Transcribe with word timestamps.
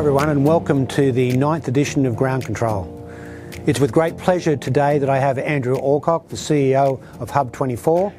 everyone, 0.00 0.30
and 0.30 0.46
welcome 0.46 0.86
to 0.86 1.12
the 1.12 1.36
ninth 1.36 1.68
edition 1.68 2.06
of 2.06 2.16
Ground 2.16 2.42
Control. 2.42 2.88
It's 3.66 3.78
with 3.78 3.92
great 3.92 4.16
pleasure 4.16 4.56
today 4.56 4.96
that 4.96 5.10
I 5.10 5.18
have 5.18 5.36
Andrew 5.36 5.76
Alcock, 5.76 6.28
the 6.28 6.36
CEO 6.36 6.98
of 7.20 7.30
Hub24, 7.30 8.10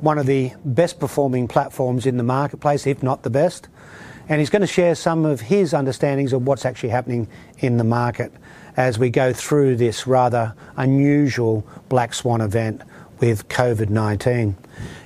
one 0.00 0.18
of 0.18 0.26
the 0.26 0.50
best 0.64 0.98
performing 0.98 1.46
platforms 1.46 2.06
in 2.06 2.16
the 2.16 2.24
marketplace, 2.24 2.84
if 2.84 3.00
not 3.00 3.22
the 3.22 3.30
best. 3.30 3.68
And 4.28 4.40
he's 4.40 4.50
going 4.50 4.62
to 4.62 4.66
share 4.66 4.96
some 4.96 5.24
of 5.24 5.40
his 5.40 5.72
understandings 5.72 6.32
of 6.32 6.48
what's 6.48 6.64
actually 6.64 6.88
happening 6.88 7.28
in 7.58 7.76
the 7.76 7.84
market 7.84 8.32
as 8.76 8.98
we 8.98 9.08
go 9.08 9.32
through 9.32 9.76
this 9.76 10.08
rather 10.08 10.52
unusual 10.76 11.64
black 11.88 12.12
swan 12.12 12.40
event 12.40 12.82
with 13.24 13.48
COVID 13.48 13.88
19. 13.88 14.54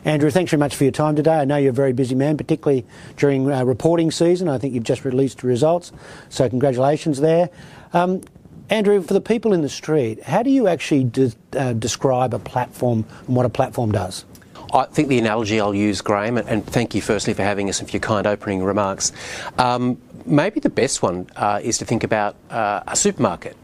Andrew, 0.05 0.31
thanks 0.31 0.51
very 0.51 0.59
much 0.59 0.75
for 0.75 0.83
your 0.83 0.93
time 0.93 1.15
today. 1.15 1.37
I 1.37 1.45
know 1.45 1.57
you're 1.57 1.71
a 1.71 1.73
very 1.73 1.93
busy 1.93 2.17
man, 2.17 2.37
particularly 2.37 2.85
during 3.17 3.49
uh, 3.49 3.63
reporting 3.63 4.11
season. 4.11 4.49
I 4.49 4.59
think 4.59 4.75
you've 4.75 4.83
just 4.83 5.05
released 5.05 5.45
results, 5.45 5.93
so 6.29 6.49
congratulations 6.49 7.21
there. 7.21 7.49
Um, 7.93 8.23
Andrew, 8.71 9.01
for 9.03 9.15
the 9.15 9.21
people 9.21 9.53
in 9.53 9.63
the 9.63 9.69
street, 9.69 10.21
how 10.25 10.43
do 10.43 10.51
you 10.51 10.67
actually 10.67 11.05
de- 11.05 11.33
uh, 11.57 11.75
describe 11.75 12.35
a 12.35 12.41
platform 12.41 13.05
and 13.29 13.37
what 13.37 13.47
a 13.47 13.49
platform 13.49 13.93
does? 13.93 14.25
I 14.75 14.87
think 14.87 15.09
the 15.09 15.19
analogy 15.19 15.61
I'll 15.61 15.75
use, 15.75 16.01
Graham, 16.01 16.39
and 16.39 16.67
thank 16.67 16.97
you 16.97 17.01
firstly 17.01 17.35
for 17.35 17.43
having 17.43 17.69
us 17.69 17.79
and 17.79 17.89
for 17.89 17.93
your 17.93 18.01
kind 18.01 18.27
opening 18.27 18.65
remarks. 18.65 19.13
Um, 19.59 19.97
maybe 20.27 20.59
the 20.59 20.71
best 20.71 21.03
one 21.03 21.29
uh, 21.37 21.61
is 21.63 21.79
to 21.79 21.85
think 21.85 22.03
about 22.03 22.35
uh, 22.51 22.81
a 22.89 22.97
supermarket. 22.97 23.57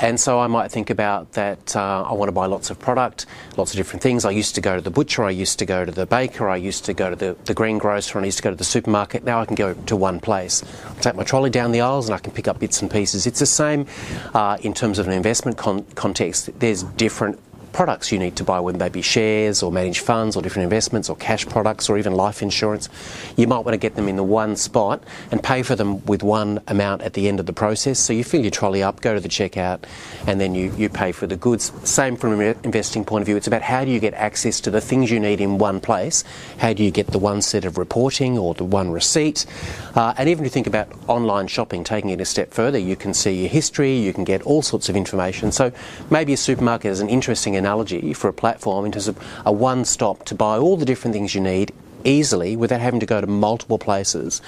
And 0.00 0.18
so 0.18 0.38
I 0.38 0.46
might 0.46 0.70
think 0.70 0.90
about 0.90 1.32
that 1.32 1.74
uh, 1.74 2.04
I 2.08 2.12
want 2.12 2.28
to 2.28 2.32
buy 2.32 2.46
lots 2.46 2.70
of 2.70 2.78
product, 2.78 3.26
lots 3.56 3.72
of 3.72 3.76
different 3.76 4.02
things. 4.02 4.24
I 4.24 4.30
used 4.30 4.54
to 4.54 4.60
go 4.60 4.76
to 4.76 4.80
the 4.80 4.90
butcher, 4.90 5.24
I 5.24 5.30
used 5.30 5.58
to 5.58 5.66
go 5.66 5.84
to 5.84 5.90
the 5.90 6.06
baker, 6.06 6.48
I 6.48 6.56
used 6.56 6.84
to 6.84 6.94
go 6.94 7.10
to 7.10 7.16
the, 7.16 7.36
the 7.44 7.54
greengrocer, 7.54 8.16
and 8.16 8.24
I 8.24 8.26
used 8.26 8.38
to 8.38 8.44
go 8.44 8.50
to 8.50 8.56
the 8.56 8.64
supermarket. 8.64 9.24
Now 9.24 9.40
I 9.40 9.44
can 9.44 9.56
go 9.56 9.74
to 9.74 9.96
one 9.96 10.20
place. 10.20 10.62
I 10.88 11.00
take 11.00 11.16
my 11.16 11.24
trolley 11.24 11.50
down 11.50 11.72
the 11.72 11.80
aisles 11.80 12.08
and 12.08 12.14
I 12.14 12.18
can 12.18 12.32
pick 12.32 12.46
up 12.46 12.60
bits 12.60 12.80
and 12.80 12.90
pieces. 12.90 13.26
It's 13.26 13.40
the 13.40 13.46
same 13.46 13.86
uh, 14.34 14.58
in 14.62 14.72
terms 14.72 15.00
of 15.00 15.08
an 15.08 15.12
investment 15.12 15.58
con- 15.58 15.84
context. 15.96 16.50
There's 16.60 16.84
different 16.84 17.40
products 17.78 18.10
you 18.10 18.18
need 18.18 18.34
to 18.34 18.42
buy, 18.42 18.58
whether 18.58 18.76
they 18.76 18.88
be 18.88 19.00
shares 19.00 19.62
or 19.62 19.70
managed 19.70 20.00
funds 20.00 20.34
or 20.34 20.42
different 20.42 20.64
investments 20.64 21.08
or 21.08 21.14
cash 21.14 21.46
products 21.46 21.88
or 21.88 21.96
even 21.96 22.12
life 22.12 22.42
insurance. 22.42 22.88
You 23.36 23.46
might 23.46 23.60
want 23.60 23.74
to 23.74 23.78
get 23.78 23.94
them 23.94 24.08
in 24.08 24.16
the 24.16 24.24
one 24.24 24.56
spot 24.56 25.00
and 25.30 25.40
pay 25.40 25.62
for 25.62 25.76
them 25.76 26.04
with 26.04 26.24
one 26.24 26.60
amount 26.66 27.02
at 27.02 27.12
the 27.12 27.28
end 27.28 27.38
of 27.38 27.46
the 27.46 27.52
process. 27.52 28.00
So 28.00 28.12
you 28.12 28.24
fill 28.24 28.40
your 28.40 28.50
trolley 28.50 28.82
up, 28.82 29.00
go 29.00 29.14
to 29.14 29.20
the 29.20 29.28
checkout, 29.28 29.84
and 30.26 30.40
then 30.40 30.56
you, 30.56 30.74
you 30.76 30.88
pay 30.88 31.12
for 31.12 31.28
the 31.28 31.36
goods. 31.36 31.70
Same 31.88 32.16
from 32.16 32.40
an 32.40 32.58
investing 32.64 33.04
point 33.04 33.22
of 33.22 33.26
view. 33.26 33.36
It's 33.36 33.46
about 33.46 33.62
how 33.62 33.84
do 33.84 33.92
you 33.92 34.00
get 34.00 34.12
access 34.14 34.60
to 34.62 34.72
the 34.72 34.80
things 34.80 35.08
you 35.12 35.20
need 35.20 35.40
in 35.40 35.58
one 35.58 35.78
place? 35.78 36.24
How 36.58 36.72
do 36.72 36.82
you 36.82 36.90
get 36.90 37.06
the 37.06 37.20
one 37.20 37.40
set 37.42 37.64
of 37.64 37.78
reporting 37.78 38.36
or 38.36 38.54
the 38.54 38.64
one 38.64 38.90
receipt? 38.90 39.46
Uh, 39.94 40.14
and 40.18 40.28
even 40.28 40.44
if 40.44 40.48
you 40.48 40.52
think 40.52 40.66
about 40.66 40.88
online 41.06 41.46
shopping, 41.46 41.84
taking 41.84 42.10
it 42.10 42.20
a 42.20 42.24
step 42.24 42.52
further, 42.52 42.78
you 42.78 42.96
can 42.96 43.14
see 43.14 43.42
your 43.42 43.48
history, 43.48 43.96
you 43.96 44.12
can 44.12 44.24
get 44.24 44.42
all 44.42 44.62
sorts 44.62 44.88
of 44.88 44.96
information. 44.96 45.52
So 45.52 45.70
maybe 46.10 46.32
a 46.32 46.36
supermarket 46.36 46.90
is 46.90 46.98
an 46.98 47.08
interesting 47.08 47.54
analogy 47.68 48.14
for 48.14 48.28
a 48.28 48.32
platform 48.32 48.86
in 48.86 48.92
terms 48.92 49.08
of 49.08 49.18
a 49.44 49.52
one 49.52 49.84
stop 49.84 50.24
to 50.24 50.34
buy 50.34 50.56
all 50.56 50.76
the 50.76 50.86
different 50.86 51.12
things 51.12 51.34
you 51.34 51.40
need 51.40 51.72
easily 52.04 52.56
without 52.56 52.80
having 52.80 53.00
to 53.00 53.06
go 53.06 53.20
to 53.20 53.26
multiple 53.26 53.78
places 53.78 54.40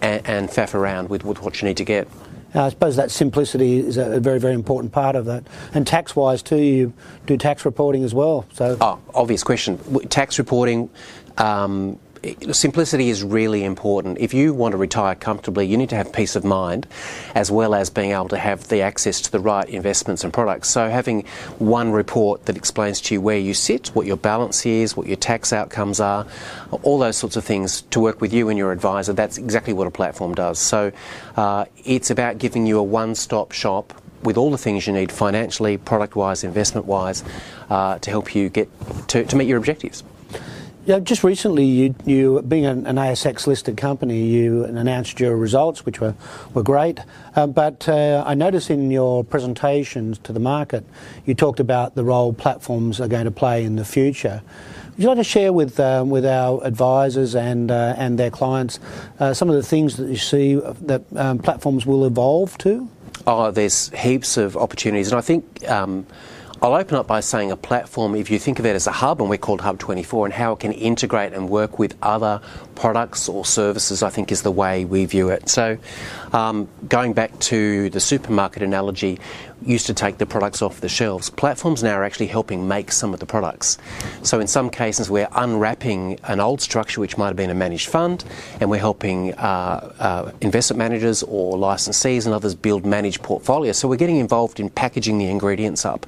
and, 0.00 0.24
and 0.26 0.48
faff 0.50 0.72
around 0.74 1.08
with, 1.08 1.24
with 1.24 1.42
what 1.42 1.60
you 1.60 1.66
need 1.66 1.76
to 1.76 1.84
get. 1.84 2.06
I 2.54 2.68
suppose 2.68 2.96
that 2.96 3.10
simplicity 3.10 3.78
is 3.78 3.96
a 3.96 4.18
very, 4.20 4.40
very 4.40 4.54
important 4.54 4.92
part 4.92 5.14
of 5.14 5.24
that. 5.26 5.44
And 5.72 5.86
tax 5.86 6.16
wise, 6.16 6.42
too, 6.42 6.56
you 6.56 6.92
do 7.26 7.36
tax 7.36 7.64
reporting 7.64 8.02
as 8.02 8.12
well. 8.12 8.44
So, 8.52 8.76
oh, 8.80 8.98
obvious 9.14 9.44
question. 9.44 9.78
Tax 10.08 10.38
reporting. 10.38 10.90
Um, 11.38 11.98
simplicity 12.52 13.08
is 13.08 13.22
really 13.22 13.64
important. 13.64 14.18
If 14.18 14.34
you 14.34 14.52
want 14.52 14.72
to 14.72 14.78
retire 14.78 15.14
comfortably, 15.14 15.66
you 15.66 15.76
need 15.76 15.88
to 15.90 15.96
have 15.96 16.12
peace 16.12 16.36
of 16.36 16.44
mind 16.44 16.86
as 17.34 17.50
well 17.50 17.74
as 17.74 17.90
being 17.90 18.12
able 18.12 18.28
to 18.28 18.38
have 18.38 18.68
the 18.68 18.82
access 18.82 19.20
to 19.22 19.32
the 19.32 19.40
right 19.40 19.68
investments 19.68 20.24
and 20.24 20.32
products. 20.32 20.68
So 20.68 20.88
having 20.90 21.24
one 21.58 21.92
report 21.92 22.46
that 22.46 22.56
explains 22.56 23.00
to 23.02 23.14
you 23.14 23.20
where 23.20 23.38
you 23.38 23.54
sit, 23.54 23.88
what 23.88 24.06
your 24.06 24.16
balance 24.16 24.66
is, 24.66 24.96
what 24.96 25.06
your 25.06 25.16
tax 25.16 25.52
outcomes 25.52 26.00
are, 26.00 26.26
all 26.82 26.98
those 26.98 27.16
sorts 27.16 27.36
of 27.36 27.44
things 27.44 27.82
to 27.90 28.00
work 28.00 28.20
with 28.20 28.32
you 28.32 28.48
and 28.48 28.58
your 28.58 28.72
advisor, 28.72 29.12
that's 29.12 29.38
exactly 29.38 29.72
what 29.72 29.86
a 29.86 29.90
platform 29.90 30.34
does. 30.34 30.58
So 30.58 30.92
uh, 31.36 31.64
it's 31.84 32.10
about 32.10 32.38
giving 32.38 32.66
you 32.66 32.78
a 32.78 32.82
one-stop 32.82 33.52
shop 33.52 33.94
with 34.22 34.36
all 34.36 34.50
the 34.50 34.58
things 34.58 34.86
you 34.86 34.92
need 34.92 35.10
financially, 35.10 35.78
product-wise, 35.78 36.44
investment-wise, 36.44 37.24
uh, 37.70 37.98
to 37.98 38.10
help 38.10 38.34
you 38.34 38.50
get 38.50 38.68
to, 39.08 39.24
to 39.24 39.36
meet 39.36 39.48
your 39.48 39.56
objectives. 39.56 40.04
Yeah, 40.86 40.98
just 40.98 41.22
recently, 41.22 41.66
you, 41.66 41.94
you 42.06 42.40
being 42.40 42.64
an, 42.64 42.86
an 42.86 42.96
ASX 42.96 43.46
listed 43.46 43.76
company, 43.76 44.24
you 44.24 44.64
announced 44.64 45.20
your 45.20 45.36
results, 45.36 45.84
which 45.84 46.00
were, 46.00 46.14
were 46.54 46.62
great. 46.62 47.00
Uh, 47.36 47.46
but 47.46 47.86
uh, 47.86 48.24
I 48.26 48.32
noticed 48.32 48.70
in 48.70 48.90
your 48.90 49.22
presentations 49.22 50.16
to 50.20 50.32
the 50.32 50.40
market, 50.40 50.86
you 51.26 51.34
talked 51.34 51.60
about 51.60 51.96
the 51.96 52.04
role 52.04 52.32
platforms 52.32 52.98
are 52.98 53.08
going 53.08 53.26
to 53.26 53.30
play 53.30 53.62
in 53.62 53.76
the 53.76 53.84
future. 53.84 54.40
Would 54.92 55.02
you 55.02 55.08
like 55.08 55.18
to 55.18 55.24
share 55.24 55.52
with 55.52 55.78
uh, 55.78 56.02
with 56.06 56.24
our 56.24 56.64
advisors 56.64 57.34
and 57.34 57.70
uh, 57.70 57.94
and 57.96 58.18
their 58.18 58.30
clients 58.30 58.80
uh, 59.18 59.32
some 59.34 59.48
of 59.48 59.56
the 59.56 59.62
things 59.62 59.96
that 59.96 60.08
you 60.08 60.16
see 60.16 60.54
that 60.56 61.02
um, 61.14 61.38
platforms 61.38 61.84
will 61.86 62.06
evolve 62.06 62.56
to? 62.58 62.88
Oh, 63.26 63.50
there's 63.50 63.90
heaps 63.90 64.38
of 64.38 64.56
opportunities, 64.56 65.10
and 65.10 65.18
I 65.18 65.22
think. 65.22 65.68
Um, 65.68 66.06
I'll 66.62 66.74
open 66.74 66.98
up 66.98 67.06
by 67.06 67.20
saying 67.20 67.50
a 67.50 67.56
platform, 67.56 68.14
if 68.14 68.30
you 68.30 68.38
think 68.38 68.58
of 68.58 68.66
it 68.66 68.76
as 68.76 68.86
a 68.86 68.92
hub, 68.92 69.22
and 69.22 69.30
we're 69.30 69.38
called 69.38 69.62
Hub24, 69.62 70.26
and 70.26 70.34
how 70.34 70.52
it 70.52 70.60
can 70.60 70.72
integrate 70.72 71.32
and 71.32 71.48
work 71.48 71.78
with 71.78 71.96
other 72.02 72.42
products 72.74 73.30
or 73.30 73.46
services, 73.46 74.02
I 74.02 74.10
think 74.10 74.30
is 74.30 74.42
the 74.42 74.50
way 74.50 74.84
we 74.84 75.06
view 75.06 75.30
it. 75.30 75.48
So, 75.48 75.78
um, 76.34 76.68
going 76.86 77.14
back 77.14 77.38
to 77.40 77.88
the 77.88 78.00
supermarket 78.00 78.62
analogy, 78.62 79.18
used 79.62 79.86
to 79.86 79.94
take 79.94 80.18
the 80.18 80.26
products 80.26 80.62
off 80.62 80.80
the 80.80 80.88
shelves. 80.88 81.30
Platforms 81.30 81.82
now 81.82 81.94
are 81.96 82.04
actually 82.04 82.26
helping 82.26 82.66
make 82.66 82.92
some 82.92 83.12
of 83.12 83.20
the 83.20 83.26
products. 83.26 83.78
So, 84.22 84.40
in 84.40 84.46
some 84.46 84.70
cases, 84.70 85.10
we're 85.10 85.28
unwrapping 85.32 86.18
an 86.24 86.40
old 86.40 86.60
structure 86.60 87.00
which 87.00 87.18
might 87.18 87.28
have 87.28 87.36
been 87.36 87.50
a 87.50 87.54
managed 87.54 87.88
fund, 87.88 88.24
and 88.60 88.70
we're 88.70 88.78
helping 88.78 89.34
uh, 89.34 89.92
uh, 89.98 90.32
investment 90.40 90.78
managers 90.78 91.22
or 91.22 91.56
licensees 91.56 92.26
and 92.26 92.34
others 92.34 92.54
build 92.54 92.86
managed 92.86 93.22
portfolios. 93.22 93.76
So, 93.76 93.88
we're 93.88 93.96
getting 93.96 94.16
involved 94.16 94.60
in 94.60 94.70
packaging 94.70 95.18
the 95.18 95.26
ingredients 95.26 95.84
up 95.84 96.06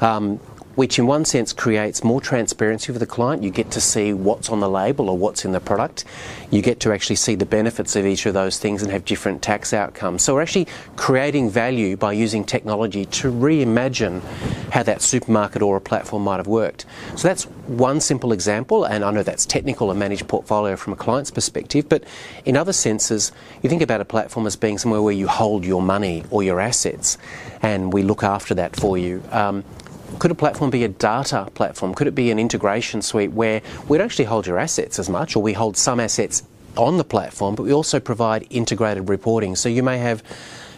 um, 0.00 0.40
which 0.80 0.98
in 0.98 1.06
one 1.06 1.26
sense 1.26 1.52
creates 1.52 2.02
more 2.02 2.22
transparency 2.22 2.90
for 2.90 2.98
the 2.98 3.04
client. 3.04 3.42
You 3.42 3.50
get 3.50 3.70
to 3.72 3.82
see 3.82 4.14
what's 4.14 4.48
on 4.48 4.60
the 4.60 4.70
label 4.70 5.10
or 5.10 5.18
what's 5.18 5.44
in 5.44 5.52
the 5.52 5.60
product. 5.60 6.06
You 6.50 6.62
get 6.62 6.80
to 6.80 6.92
actually 6.94 7.16
see 7.16 7.34
the 7.34 7.44
benefits 7.44 7.96
of 7.96 8.06
each 8.06 8.24
of 8.24 8.32
those 8.32 8.58
things 8.58 8.82
and 8.82 8.90
have 8.90 9.04
different 9.04 9.42
tax 9.42 9.74
outcomes. 9.74 10.22
So 10.22 10.32
we're 10.32 10.40
actually 10.40 10.68
creating 10.96 11.50
value 11.50 11.98
by 11.98 12.14
using 12.14 12.44
technology 12.44 13.04
to 13.04 13.30
reimagine 13.30 14.22
how 14.70 14.82
that 14.84 15.02
supermarket 15.02 15.60
or 15.60 15.76
a 15.76 15.82
platform 15.82 16.24
might 16.24 16.38
have 16.38 16.46
worked. 16.46 16.86
So 17.14 17.28
that's 17.28 17.44
one 17.66 18.00
simple 18.00 18.32
example, 18.32 18.86
and 18.86 19.04
I 19.04 19.10
know 19.10 19.22
that's 19.22 19.44
technical, 19.44 19.90
a 19.90 19.94
managed 19.94 20.28
portfolio 20.28 20.76
from 20.76 20.94
a 20.94 20.96
client's 20.96 21.30
perspective, 21.30 21.90
but 21.90 22.04
in 22.46 22.56
other 22.56 22.72
senses, 22.72 23.32
you 23.60 23.68
think 23.68 23.82
about 23.82 24.00
a 24.00 24.06
platform 24.06 24.46
as 24.46 24.56
being 24.56 24.78
somewhere 24.78 25.02
where 25.02 25.12
you 25.12 25.28
hold 25.28 25.66
your 25.66 25.82
money 25.82 26.24
or 26.30 26.42
your 26.42 26.58
assets, 26.58 27.18
and 27.60 27.92
we 27.92 28.02
look 28.02 28.22
after 28.22 28.54
that 28.54 28.76
for 28.76 28.96
you. 28.96 29.22
Um, 29.30 29.62
could 30.18 30.30
a 30.30 30.34
platform 30.34 30.70
be 30.70 30.84
a 30.84 30.88
data 30.88 31.48
platform? 31.54 31.94
Could 31.94 32.06
it 32.06 32.14
be 32.14 32.30
an 32.30 32.38
integration 32.38 33.02
suite 33.02 33.32
where 33.32 33.62
we 33.88 33.98
don't 33.98 34.04
actually 34.04 34.26
hold 34.26 34.46
your 34.46 34.58
assets 34.58 34.98
as 34.98 35.08
much, 35.08 35.36
or 35.36 35.42
we 35.42 35.52
hold 35.52 35.76
some 35.76 36.00
assets 36.00 36.42
on 36.76 36.98
the 36.98 37.04
platform, 37.04 37.54
but 37.54 37.64
we 37.64 37.72
also 37.72 38.00
provide 38.00 38.46
integrated 38.50 39.08
reporting? 39.08 39.56
So 39.56 39.68
you 39.68 39.82
may 39.82 39.98
have 39.98 40.22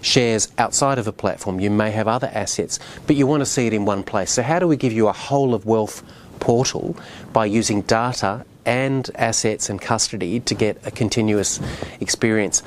shares 0.00 0.48
outside 0.59 0.98
of 0.98 1.06
a 1.06 1.12
platform, 1.12 1.60
you 1.60 1.70
may 1.70 1.91
have 1.93 2.09
other 2.09 2.31
assets, 2.34 2.78
but 3.06 3.16
you 3.16 3.26
want 3.26 3.41
to 3.41 3.47
see 3.47 3.66
it 3.66 3.72
in 3.72 3.84
one 3.84 4.03
place. 4.03 4.31
So, 4.31 4.43
how 4.43 4.59
do 4.59 4.66
we 4.66 4.76
give 4.76 4.93
you 4.93 5.09
a 5.09 5.12
whole 5.12 5.54
of 5.54 5.64
wealth 5.64 6.03
portal 6.40 6.96
by 7.32 7.46
using 7.46 7.82
data 7.82 8.44
and 8.67 9.11
assets 9.14 9.70
and 9.70 9.81
custody 9.81 10.40
to 10.40 10.55
get 10.55 10.76
a 10.85 10.90
continuous 10.90 11.61
experience? 12.00 12.62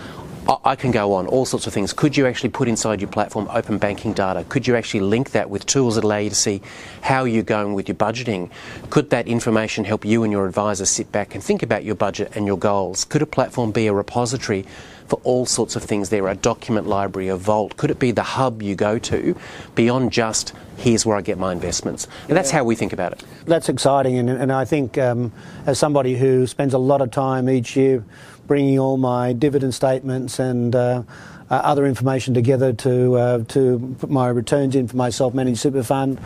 I 0.48 0.76
can 0.76 0.92
go 0.92 1.14
on, 1.14 1.26
all 1.26 1.46
sorts 1.46 1.66
of 1.66 1.74
things. 1.74 1.92
Could 1.92 2.16
you 2.16 2.28
actually 2.28 2.50
put 2.50 2.68
inside 2.68 3.02
your 3.02 3.10
platform 3.10 3.48
open 3.52 3.80
banking 3.80 4.14
data? 4.14 4.46
Could 4.48 4.68
you 4.68 4.76
actually 4.76 5.00
link 5.00 5.32
that 5.32 5.50
with 5.50 5.66
tools 5.66 5.96
that 5.96 6.04
allow 6.04 6.18
you 6.18 6.30
to 6.30 6.36
see 6.36 6.62
how 7.02 7.24
you're 7.24 7.42
going 7.42 7.74
with 7.74 7.88
your 7.88 7.96
budgeting? 7.96 8.52
Could 8.92 9.10
that 9.10 9.28
information 9.28 9.86
help 9.86 10.06
you 10.06 10.24
and 10.24 10.32
your 10.32 10.46
advisor 10.46 10.86
sit 10.86 11.12
back 11.12 11.34
and 11.34 11.44
think 11.44 11.64
about 11.64 11.84
your 11.84 11.96
budget 11.96 12.36
and 12.36 12.46
your 12.46 12.60
goals? 12.60 13.06
Could 13.06 13.24
a 13.24 13.26
platform 13.26 13.72
be 13.72 13.88
a 13.88 13.94
repository 13.94 14.66
for 15.08 15.20
all 15.24 15.46
sorts 15.46 15.76
of 15.76 15.84
things 15.84 16.10
there, 16.10 16.28
a 16.28 16.36
document 16.36 16.88
library, 16.88 17.28
a 17.28 17.38
vault? 17.38 17.78
Could 17.78 17.90
it 17.90 18.00
be 18.00 18.12
the 18.12 18.24
hub 18.24 18.62
you 18.62 18.76
go 18.76 19.00
to 19.00 19.36
beyond 19.74 20.12
just 20.12 20.54
here's 20.78 21.06
where 21.06 21.18
I 21.18 21.22
get 21.22 21.40
my 21.40 21.54
investments? 21.54 22.08
And 22.28 22.38
that's 22.38 22.52
how 22.52 22.64
we 22.64 22.76
think 22.76 22.94
about 22.94 23.14
it. 23.14 23.24
That's 23.46 23.70
exciting, 23.70 24.18
and, 24.18 24.30
and 24.30 24.52
I 24.52 24.66
think 24.66 24.98
um, 24.98 25.32
as 25.66 25.80
somebody 25.80 26.18
who 26.18 26.46
spends 26.48 26.74
a 26.74 26.80
lot 26.80 27.02
of 27.02 27.12
time 27.12 27.50
each 27.50 27.76
year 27.76 28.04
bringing 28.48 28.80
all 28.80 28.98
my 28.98 29.34
dividend 29.34 29.74
statements 29.74 30.40
and 30.40 30.76
uh, 30.76 30.86
uh, 30.86 31.04
uh, 31.50 31.56
other 31.64 31.86
information 31.86 32.34
together 32.34 32.74
to 32.74 33.16
uh, 33.16 33.44
to 33.46 33.96
put 34.00 34.10
my 34.10 34.28
returns 34.28 34.76
in 34.76 34.88
for 34.88 34.96
my 34.98 35.10
self-managed 35.10 35.60
super 35.60 35.84
fund, 35.84 36.20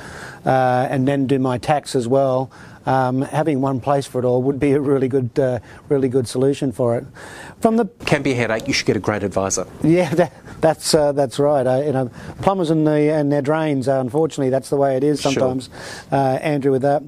uh, 0.45 0.87
and 0.89 1.07
then 1.07 1.27
do 1.27 1.37
my 1.39 1.57
tax 1.57 1.95
as 1.95 2.07
well. 2.07 2.49
Um, 2.85 3.21
having 3.21 3.59
one 3.59 3.81
place 3.81 4.07
for 4.07 4.19
it 4.19 4.25
all 4.25 4.41
would 4.43 4.59
be 4.59 4.71
a 4.71 4.79
really 4.79 5.09
good, 5.09 5.37
uh, 5.37 5.59
really 5.89 6.07
good 6.07 6.27
solution 6.27 6.71
for 6.71 6.97
it. 6.97 7.05
From 7.59 7.75
the 7.75 7.85
can 8.05 8.23
be 8.23 8.31
a 8.31 8.35
headache. 8.35 8.67
You 8.67 8.73
should 8.73 8.87
get 8.87 8.95
a 8.95 9.01
great 9.01 9.23
advisor. 9.23 9.67
Yeah, 9.83 10.09
that, 10.15 10.33
that's 10.61 10.93
uh, 10.93 11.11
that's 11.11 11.37
right. 11.37 11.67
Uh, 11.67 11.83
you 11.85 11.91
know, 11.91 12.09
plumbers 12.41 12.69
and, 12.69 12.87
the, 12.87 13.11
and 13.11 13.31
their 13.31 13.41
drains. 13.41 13.89
unfortunately, 13.89 14.49
that's 14.49 14.69
the 14.69 14.77
way 14.77 14.95
it 14.95 15.03
is 15.03 15.19
sometimes. 15.19 15.69
Sure. 16.09 16.39
Andrew, 16.41 16.71
with 16.71 16.83
that, 16.83 17.03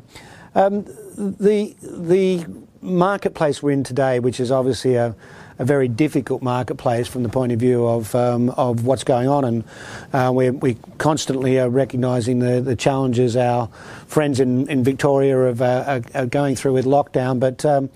um, 0.54 0.84
the 1.16 1.76
the 1.82 2.46
marketplace 2.82 3.62
we're 3.62 3.72
in 3.72 3.84
today, 3.84 4.20
which 4.20 4.40
is 4.40 4.52
obviously 4.52 4.96
a 4.96 5.16
a 5.62 5.64
very 5.64 5.88
difficult 5.88 6.42
marketplace 6.42 7.08
from 7.08 7.22
the 7.22 7.30
point 7.30 7.52
of 7.52 7.60
view 7.60 7.86
of 7.86 8.16
um, 8.16 8.50
of 8.52 8.84
what's 8.84 9.04
going 9.04 9.28
on, 9.28 9.46
and 9.46 9.64
uh, 10.12 10.32
we 10.34 10.50
we 10.50 10.76
constantly 10.98 11.60
are 11.60 11.70
recognising 11.70 12.40
the, 12.40 12.62
the 12.62 12.76
challenges 12.76 13.38
our 13.38 13.68
friends 14.08 14.40
in, 14.40 14.68
in 14.70 14.84
Victoria 14.84 15.38
are, 15.38 15.50
uh, 15.62 16.02
are, 16.16 16.26
going 16.26 16.56
through 16.56 16.74
with 16.74 16.86
lockdown. 16.86 17.40
But 17.40 17.64
um, 17.64 17.92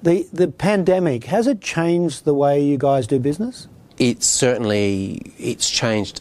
the 0.00 0.28
the 0.32 0.46
pandemic 0.46 1.24
has 1.24 1.48
it 1.48 1.60
changed 1.60 2.24
the 2.24 2.34
way 2.34 2.62
you 2.62 2.78
guys 2.78 3.08
do 3.08 3.18
business? 3.18 3.66
It's 3.98 4.26
certainly 4.26 5.20
it's 5.38 5.68
changed 5.68 6.20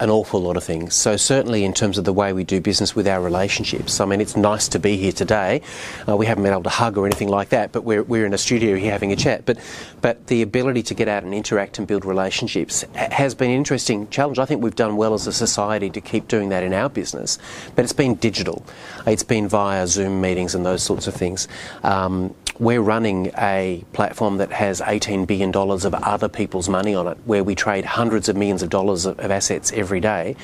an 0.00 0.10
awful 0.10 0.40
lot 0.40 0.56
of 0.56 0.64
things. 0.64 0.94
So 0.94 1.16
certainly 1.16 1.64
in 1.64 1.72
terms 1.72 1.98
of 1.98 2.04
the 2.04 2.12
way 2.12 2.32
we 2.32 2.44
do 2.44 2.60
business 2.60 2.96
with 2.96 3.06
our 3.06 3.20
relationships. 3.20 4.00
I 4.00 4.04
mean, 4.04 4.20
it's 4.20 4.36
nice 4.36 4.68
to 4.68 4.78
be 4.78 4.96
here 4.96 5.12
today. 5.12 5.62
Uh, 6.08 6.16
we 6.16 6.26
haven't 6.26 6.44
been 6.44 6.52
able 6.52 6.64
to 6.64 6.68
hug 6.68 6.96
or 6.96 7.06
anything 7.06 7.28
like 7.28 7.50
that, 7.50 7.72
but 7.72 7.84
we're, 7.84 8.02
we're 8.02 8.26
in 8.26 8.34
a 8.34 8.38
studio 8.38 8.76
here 8.76 8.90
having 8.90 9.12
a 9.12 9.16
chat. 9.16 9.44
But 9.44 9.58
but 10.00 10.28
the 10.28 10.42
ability 10.42 10.82
to 10.84 10.94
get 10.94 11.08
out 11.08 11.24
and 11.24 11.34
interact 11.34 11.78
and 11.78 11.86
build 11.86 12.04
relationships 12.04 12.84
has 12.94 13.34
been 13.34 13.50
an 13.50 13.56
interesting 13.56 14.08
challenge. 14.08 14.38
I 14.38 14.44
think 14.44 14.62
we've 14.62 14.76
done 14.76 14.96
well 14.96 15.14
as 15.14 15.26
a 15.26 15.32
society 15.32 15.90
to 15.90 16.00
keep 16.00 16.28
doing 16.28 16.50
that 16.50 16.62
in 16.62 16.72
our 16.72 16.88
business, 16.88 17.38
but 17.74 17.84
it's 17.84 17.92
been 17.92 18.14
digital. 18.14 18.64
It's 19.06 19.22
been 19.22 19.48
via 19.48 19.86
Zoom 19.86 20.20
meetings 20.20 20.54
and 20.54 20.64
those 20.64 20.82
sorts 20.82 21.06
of 21.06 21.14
things. 21.14 21.48
Um, 21.82 22.34
we're 22.58 22.80
running 22.80 23.30
a 23.38 23.84
platform 23.92 24.38
that 24.38 24.50
has 24.50 24.80
$18 24.80 25.26
billion 25.26 25.54
of 25.54 25.94
other 25.94 26.28
people's 26.28 26.68
money 26.68 26.94
on 26.94 27.06
it, 27.06 27.18
where 27.24 27.44
we 27.44 27.54
trade 27.54 27.84
hundreds 27.84 28.28
of 28.28 28.36
millions 28.36 28.62
of 28.62 28.70
dollars 28.70 29.06
of, 29.06 29.18
assets 29.28 29.70
every 29.72 30.00
day. 30.00 30.34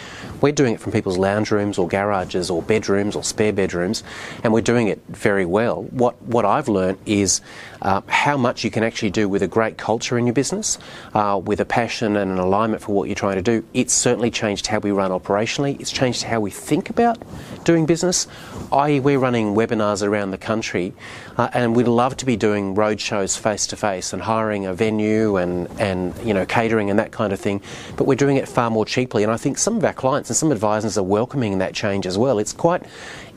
We're 0.41 0.53
doing 0.53 0.75
it 0.75 0.81
from 0.81 0.93
people's 0.93 1.17
lounge 1.17 1.51
rooms 1.51 1.79
or 1.79 1.89
garages 1.89 2.51
or 2.51 2.63
bedrooms 2.63 3.17
or 3.17 3.25
spare 3.25 3.53
bedrooms, 3.53 4.05
and 4.43 4.53
we're 4.53 4.61
doing 4.61 4.89
it 4.89 5.01
very 5.09 5.47
well. 5.47 5.85
What, 5.85 6.21
what 6.23 6.45
I've 6.45 6.69
learned 6.69 6.99
is 7.07 7.41
uh, 7.85 8.01
how 8.09 8.37
much 8.37 8.65
you 8.65 8.71
can 8.71 8.83
actually 8.83 9.11
do 9.11 9.29
with 9.29 9.43
a 9.43 9.49
great 9.49 9.79
culture 9.79 10.19
in 10.19 10.27
your 10.27 10.35
business, 10.35 10.79
uh, 11.15 11.41
with 11.43 11.61
a 11.61 11.65
passion 11.65 12.17
and 12.17 12.31
an 12.31 12.39
alignment 12.39 12.83
for 12.83 12.95
what 12.95 13.09
you're 13.09 13.15
trying 13.15 13.37
to 13.37 13.43
do. 13.43 13.65
It's 13.75 13.93
certainly 13.93 14.31
changed 14.31 14.67
how 14.67 14.79
we 14.79 14.91
run 14.91 15.11
operationally, 15.11 15.79
it's 15.81 15.93
changed 15.93 16.23
how 16.23 16.41
we 16.41 16.51
think 16.51 16.91
about 16.91 17.19
doing 17.65 17.87
business, 17.87 18.27
i.e., 18.73 19.01
we're 19.01 19.19
running 19.19 19.55
webinars 19.55 20.07
around 20.07 20.31
the 20.31 20.39
country, 20.39 20.93
uh, 21.37 21.49
and 21.53 21.75
we'd 21.77 21.89
love 21.89 22.17
to 22.17 22.27
be 22.27 22.37
doing 22.37 22.75
road 22.75 23.01
shows 23.01 23.37
face 23.37 23.67
to 23.67 23.77
face 23.77 24.13
and 24.13 24.23
hiring 24.23 24.67
a 24.67 24.75
venue 24.75 25.37
and, 25.37 25.69
and 25.81 26.17
you 26.27 26.35
know 26.35 26.47
catering 26.47 26.91
and 26.91 26.99
that 26.99 27.13
kind 27.13 27.33
of 27.33 27.41
thing, 27.41 27.61
but 27.97 28.07
we're 28.07 28.15
doing 28.15 28.37
it 28.37 28.49
far 28.49 28.71
more 28.71 28.85
cheaply. 28.85 29.23
And 29.23 29.33
I 29.33 29.37
think 29.37 29.59
some 29.59 29.77
of 29.77 29.85
our 29.85 29.93
clients 29.93 30.31
and 30.31 30.37
some 30.37 30.53
advisors 30.53 30.97
are 30.99 31.05
welcoming 31.05 31.59
that 31.59 31.75
change 31.75 32.07
as 32.07 32.17
well. 32.17 32.39
It's 32.39 32.53
quite 32.53 32.83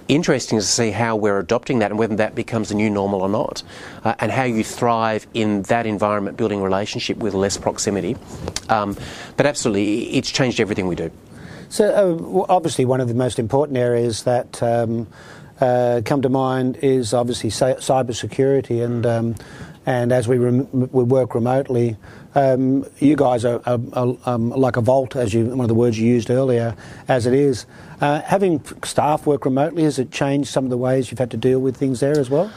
interesting 0.07 0.59
to 0.59 0.65
see 0.65 0.91
how 0.91 1.15
we're 1.15 1.39
adopting 1.39 1.79
that 1.79 1.91
and 1.91 1.99
whether 1.99 2.15
that 2.15 2.35
becomes 2.35 2.71
a 2.71 2.75
new 2.75 2.89
normal 2.89 3.21
or 3.21 3.29
not, 3.29 3.63
uh, 4.03 4.15
and 4.19 4.31
how 4.31 4.43
you 4.43 4.63
thrive 4.63 5.27
in 5.33 5.63
that 5.63 5.85
environment, 5.85 6.37
building 6.37 6.61
relationship 6.61 7.17
with 7.17 7.33
less 7.33 7.57
proximity. 7.57 8.15
Um, 8.69 8.97
but 9.35 9.45
absolutely, 9.45 10.15
it's 10.15 10.31
changed 10.31 10.59
everything 10.59 10.87
we 10.87 10.95
do. 10.95 11.11
So, 11.69 11.85
uh, 11.85 12.45
obviously, 12.49 12.85
one 12.85 13.01
of 13.01 13.07
the 13.07 13.13
most 13.13 13.39
important 13.39 13.77
areas 13.77 14.23
that 14.23 14.63
um, 14.63 15.07
uh, 15.59 16.01
come 16.05 16.21
to 16.21 16.29
mind 16.29 16.77
is 16.81 17.13
obviously 17.13 17.49
cyber 17.49 18.15
security, 18.15 18.81
and 18.81 19.05
um, 19.05 19.35
and 19.87 20.11
as 20.11 20.27
we, 20.27 20.37
we 20.37 21.03
work 21.03 21.33
remotely, 21.33 21.95
um, 22.35 22.85
you 22.99 23.15
guys 23.15 23.45
are, 23.45 23.61
are, 23.65 23.79
are 23.93 24.17
um, 24.25 24.49
like 24.49 24.75
a 24.75 24.81
vault, 24.81 25.15
as 25.15 25.33
you 25.33 25.45
one 25.45 25.61
of 25.61 25.69
the 25.69 25.73
words 25.73 25.97
you 25.97 26.05
used 26.05 26.29
earlier, 26.29 26.75
as 27.07 27.25
it 27.25 27.33
is. 27.33 27.65
Uh, 28.01 28.21
having 28.21 28.61
staff 28.83 29.25
work 29.25 29.45
remotely, 29.45 29.83
has 29.83 29.97
it 29.97 30.11
changed 30.11 30.49
some 30.49 30.65
of 30.65 30.69
the 30.69 30.77
ways 30.77 31.09
you've 31.09 31.19
had 31.19 31.31
to 31.31 31.37
deal 31.37 31.59
with 31.59 31.77
things 31.77 32.01
there 32.01 32.19
as 32.19 32.29
well? 32.29 32.51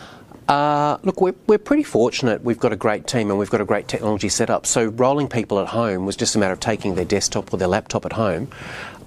Uh, 0.49 0.99
look, 1.05 1.21
we're, 1.21 1.37
we're 1.47 1.59
pretty 1.59 1.85
fortunate. 1.85 2.43
We've 2.43 2.59
got 2.59 2.73
a 2.73 2.77
great 2.77 3.06
team 3.06 3.31
and 3.31 3.38
we've 3.38 3.49
got 3.49 3.61
a 3.61 3.65
great 3.65 3.87
technology 3.87 4.29
set 4.29 4.50
up. 4.50 4.67
So, 4.67 4.87
rolling 4.87 5.29
people 5.29 5.61
at 5.61 5.69
home 5.69 6.06
was 6.06 6.17
just 6.17 6.35
a 6.35 6.41
matter 6.41 6.53
of 6.53 6.59
taking 6.59 6.97
their 6.97 7.05
desktop 7.05 7.55
or 7.55 7.59
their 7.59 7.69
laptop 7.69 8.05
at 8.05 8.15
home 8.15 8.49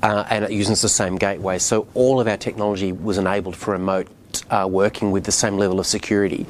uh, 0.04 0.26
and 0.30 0.44
it 0.44 0.52
uses 0.52 0.82
the 0.82 0.90
same 0.90 1.16
gateway. 1.16 1.58
So 1.58 1.88
all 1.94 2.20
of 2.20 2.28
our 2.28 2.38
technology 2.38 2.92
was 2.92 3.18
enabled 3.18 3.56
for 3.56 3.72
remote 3.72 4.08
uh, 4.50 4.68
working 4.70 5.12
with 5.12 5.24
the 5.26 5.32
same 5.32 5.58
level 5.58 5.80
of 5.80 5.86
security, 5.86 6.46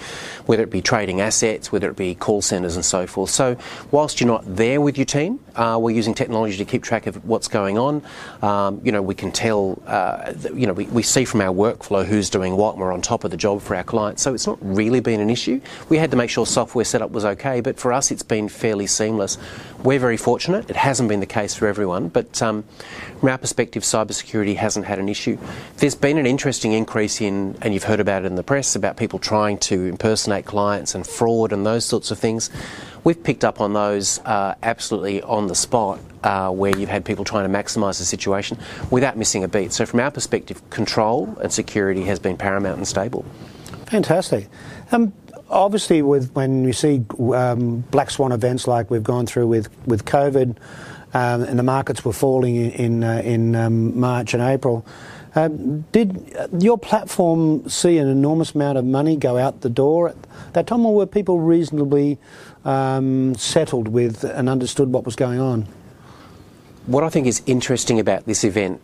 whether 0.45 0.63
it 0.63 0.69
be 0.69 0.81
trading 0.81 1.21
assets, 1.21 1.71
whether 1.71 1.89
it 1.89 1.97
be 1.97 2.15
call 2.15 2.41
centres 2.41 2.75
and 2.75 2.85
so 2.85 3.07
forth. 3.07 3.29
So, 3.29 3.57
whilst 3.91 4.19
you're 4.19 4.27
not 4.27 4.43
there 4.45 4.81
with 4.81 4.97
your 4.97 5.05
team, 5.05 5.39
uh, 5.55 5.77
we're 5.81 5.95
using 5.95 6.13
technology 6.13 6.57
to 6.57 6.65
keep 6.65 6.83
track 6.83 7.07
of 7.07 7.23
what's 7.25 7.47
going 7.47 7.77
on. 7.77 8.01
Um, 8.41 8.81
you 8.83 8.91
know, 8.91 9.01
we 9.01 9.15
can 9.15 9.31
tell, 9.31 9.81
uh, 9.85 10.33
you 10.53 10.67
know, 10.67 10.73
we, 10.73 10.85
we 10.85 11.03
see 11.03 11.25
from 11.25 11.41
our 11.41 11.53
workflow 11.53 12.05
who's 12.05 12.29
doing 12.29 12.55
what, 12.57 12.73
and 12.73 12.81
we're 12.81 12.93
on 12.93 13.01
top 13.01 13.23
of 13.23 13.31
the 13.31 13.37
job 13.37 13.61
for 13.61 13.75
our 13.75 13.83
clients. 13.83 14.21
So, 14.21 14.33
it's 14.33 14.47
not 14.47 14.57
really 14.61 14.99
been 14.99 15.19
an 15.19 15.29
issue. 15.29 15.61
We 15.89 15.97
had 15.97 16.11
to 16.11 16.17
make 16.17 16.29
sure 16.29 16.45
software 16.45 16.85
setup 16.85 17.11
was 17.11 17.25
okay, 17.25 17.61
but 17.61 17.79
for 17.79 17.93
us, 17.93 18.11
it's 18.11 18.23
been 18.23 18.49
fairly 18.49 18.87
seamless. 18.87 19.37
We're 19.83 19.99
very 19.99 20.17
fortunate. 20.17 20.69
It 20.69 20.77
hasn't 20.77 21.09
been 21.09 21.19
the 21.19 21.25
case 21.25 21.53
for 21.55 21.67
everyone, 21.67 22.07
but 22.07 22.41
um, 22.41 22.63
from 23.19 23.29
our 23.29 23.37
perspective, 23.37 23.83
cybersecurity 23.83 24.55
hasn't 24.55 24.85
had 24.85 24.99
an 24.99 25.09
issue. 25.09 25.37
There's 25.77 25.95
been 25.95 26.17
an 26.17 26.25
interesting 26.25 26.73
increase 26.73 27.21
in, 27.21 27.55
and 27.73 27.81
you've 27.81 27.89
heard 27.89 27.99
about 27.99 28.23
it 28.23 28.27
in 28.27 28.35
the 28.35 28.43
press, 28.43 28.75
about 28.75 28.97
people 28.97 29.17
trying 29.17 29.57
to 29.57 29.85
impersonate 29.85 30.45
clients 30.45 30.93
and 30.93 31.07
fraud 31.07 31.51
and 31.51 31.65
those 31.65 31.83
sorts 31.83 32.11
of 32.11 32.19
things. 32.19 32.51
We've 33.03 33.21
picked 33.21 33.43
up 33.43 33.59
on 33.59 33.73
those 33.73 34.19
uh, 34.25 34.53
absolutely 34.61 35.23
on 35.23 35.47
the 35.47 35.55
spot, 35.55 35.99
uh, 36.23 36.51
where 36.51 36.77
you've 36.77 36.89
had 36.89 37.03
people 37.03 37.25
trying 37.25 37.51
to 37.51 37.57
maximise 37.57 37.97
the 37.97 38.05
situation 38.05 38.59
without 38.91 39.17
missing 39.17 39.43
a 39.43 39.47
beat. 39.47 39.73
So, 39.73 39.87
from 39.87 40.01
our 40.01 40.11
perspective, 40.11 40.69
control 40.69 41.35
and 41.41 41.51
security 41.51 42.03
has 42.03 42.19
been 42.19 42.37
paramount 42.37 42.77
and 42.77 42.87
stable. 42.87 43.25
Fantastic. 43.87 44.49
Um, 44.91 45.11
obviously, 45.49 46.03
with 46.03 46.31
when 46.35 46.63
you 46.65 46.73
see 46.73 47.03
um, 47.33 47.79
black 47.89 48.11
swan 48.11 48.31
events 48.31 48.67
like 48.67 48.91
we've 48.91 49.03
gone 49.03 49.25
through 49.25 49.47
with 49.47 49.67
with 49.87 50.05
COVID, 50.05 50.57
um, 51.15 51.41
and 51.41 51.57
the 51.57 51.63
markets 51.63 52.05
were 52.05 52.13
falling 52.13 52.55
in 52.55 52.71
in, 52.71 53.03
uh, 53.03 53.21
in 53.25 53.55
um, 53.55 53.99
March 53.99 54.35
and 54.35 54.43
April. 54.43 54.85
Um, 55.35 55.81
did 55.91 56.35
your 56.59 56.77
platform 56.77 57.67
see 57.67 57.97
an 57.97 58.07
enormous 58.07 58.53
amount 58.53 58.77
of 58.77 58.85
money 58.85 59.15
go 59.15 59.37
out 59.37 59.61
the 59.61 59.69
door 59.69 60.09
at 60.09 60.15
that 60.53 60.67
time, 60.67 60.85
or 60.85 60.93
were 60.93 61.05
people 61.05 61.39
reasonably 61.39 62.19
um, 62.65 63.33
settled 63.35 63.87
with 63.87 64.23
and 64.23 64.47
understood 64.47 64.93
what 64.93 65.05
was 65.05 65.15
going 65.15 65.39
on? 65.39 65.67
What 66.85 67.03
I 67.03 67.09
think 67.09 67.27
is 67.27 67.41
interesting 67.45 67.99
about 67.99 68.25
this 68.25 68.43
event 68.43 68.81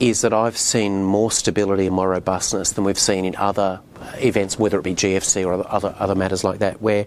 is 0.00 0.22
that 0.22 0.32
I've 0.32 0.58
seen 0.58 1.04
more 1.04 1.30
stability 1.30 1.86
and 1.86 1.94
more 1.94 2.08
robustness 2.08 2.72
than 2.72 2.84
we've 2.84 2.98
seen 2.98 3.24
in 3.24 3.36
other 3.36 3.80
events, 4.16 4.58
whether 4.58 4.78
it 4.78 4.82
be 4.82 4.94
GFC 4.94 5.46
or 5.46 5.66
other, 5.68 5.94
other 5.98 6.14
matters 6.14 6.42
like 6.42 6.58
that, 6.58 6.82
where 6.82 7.06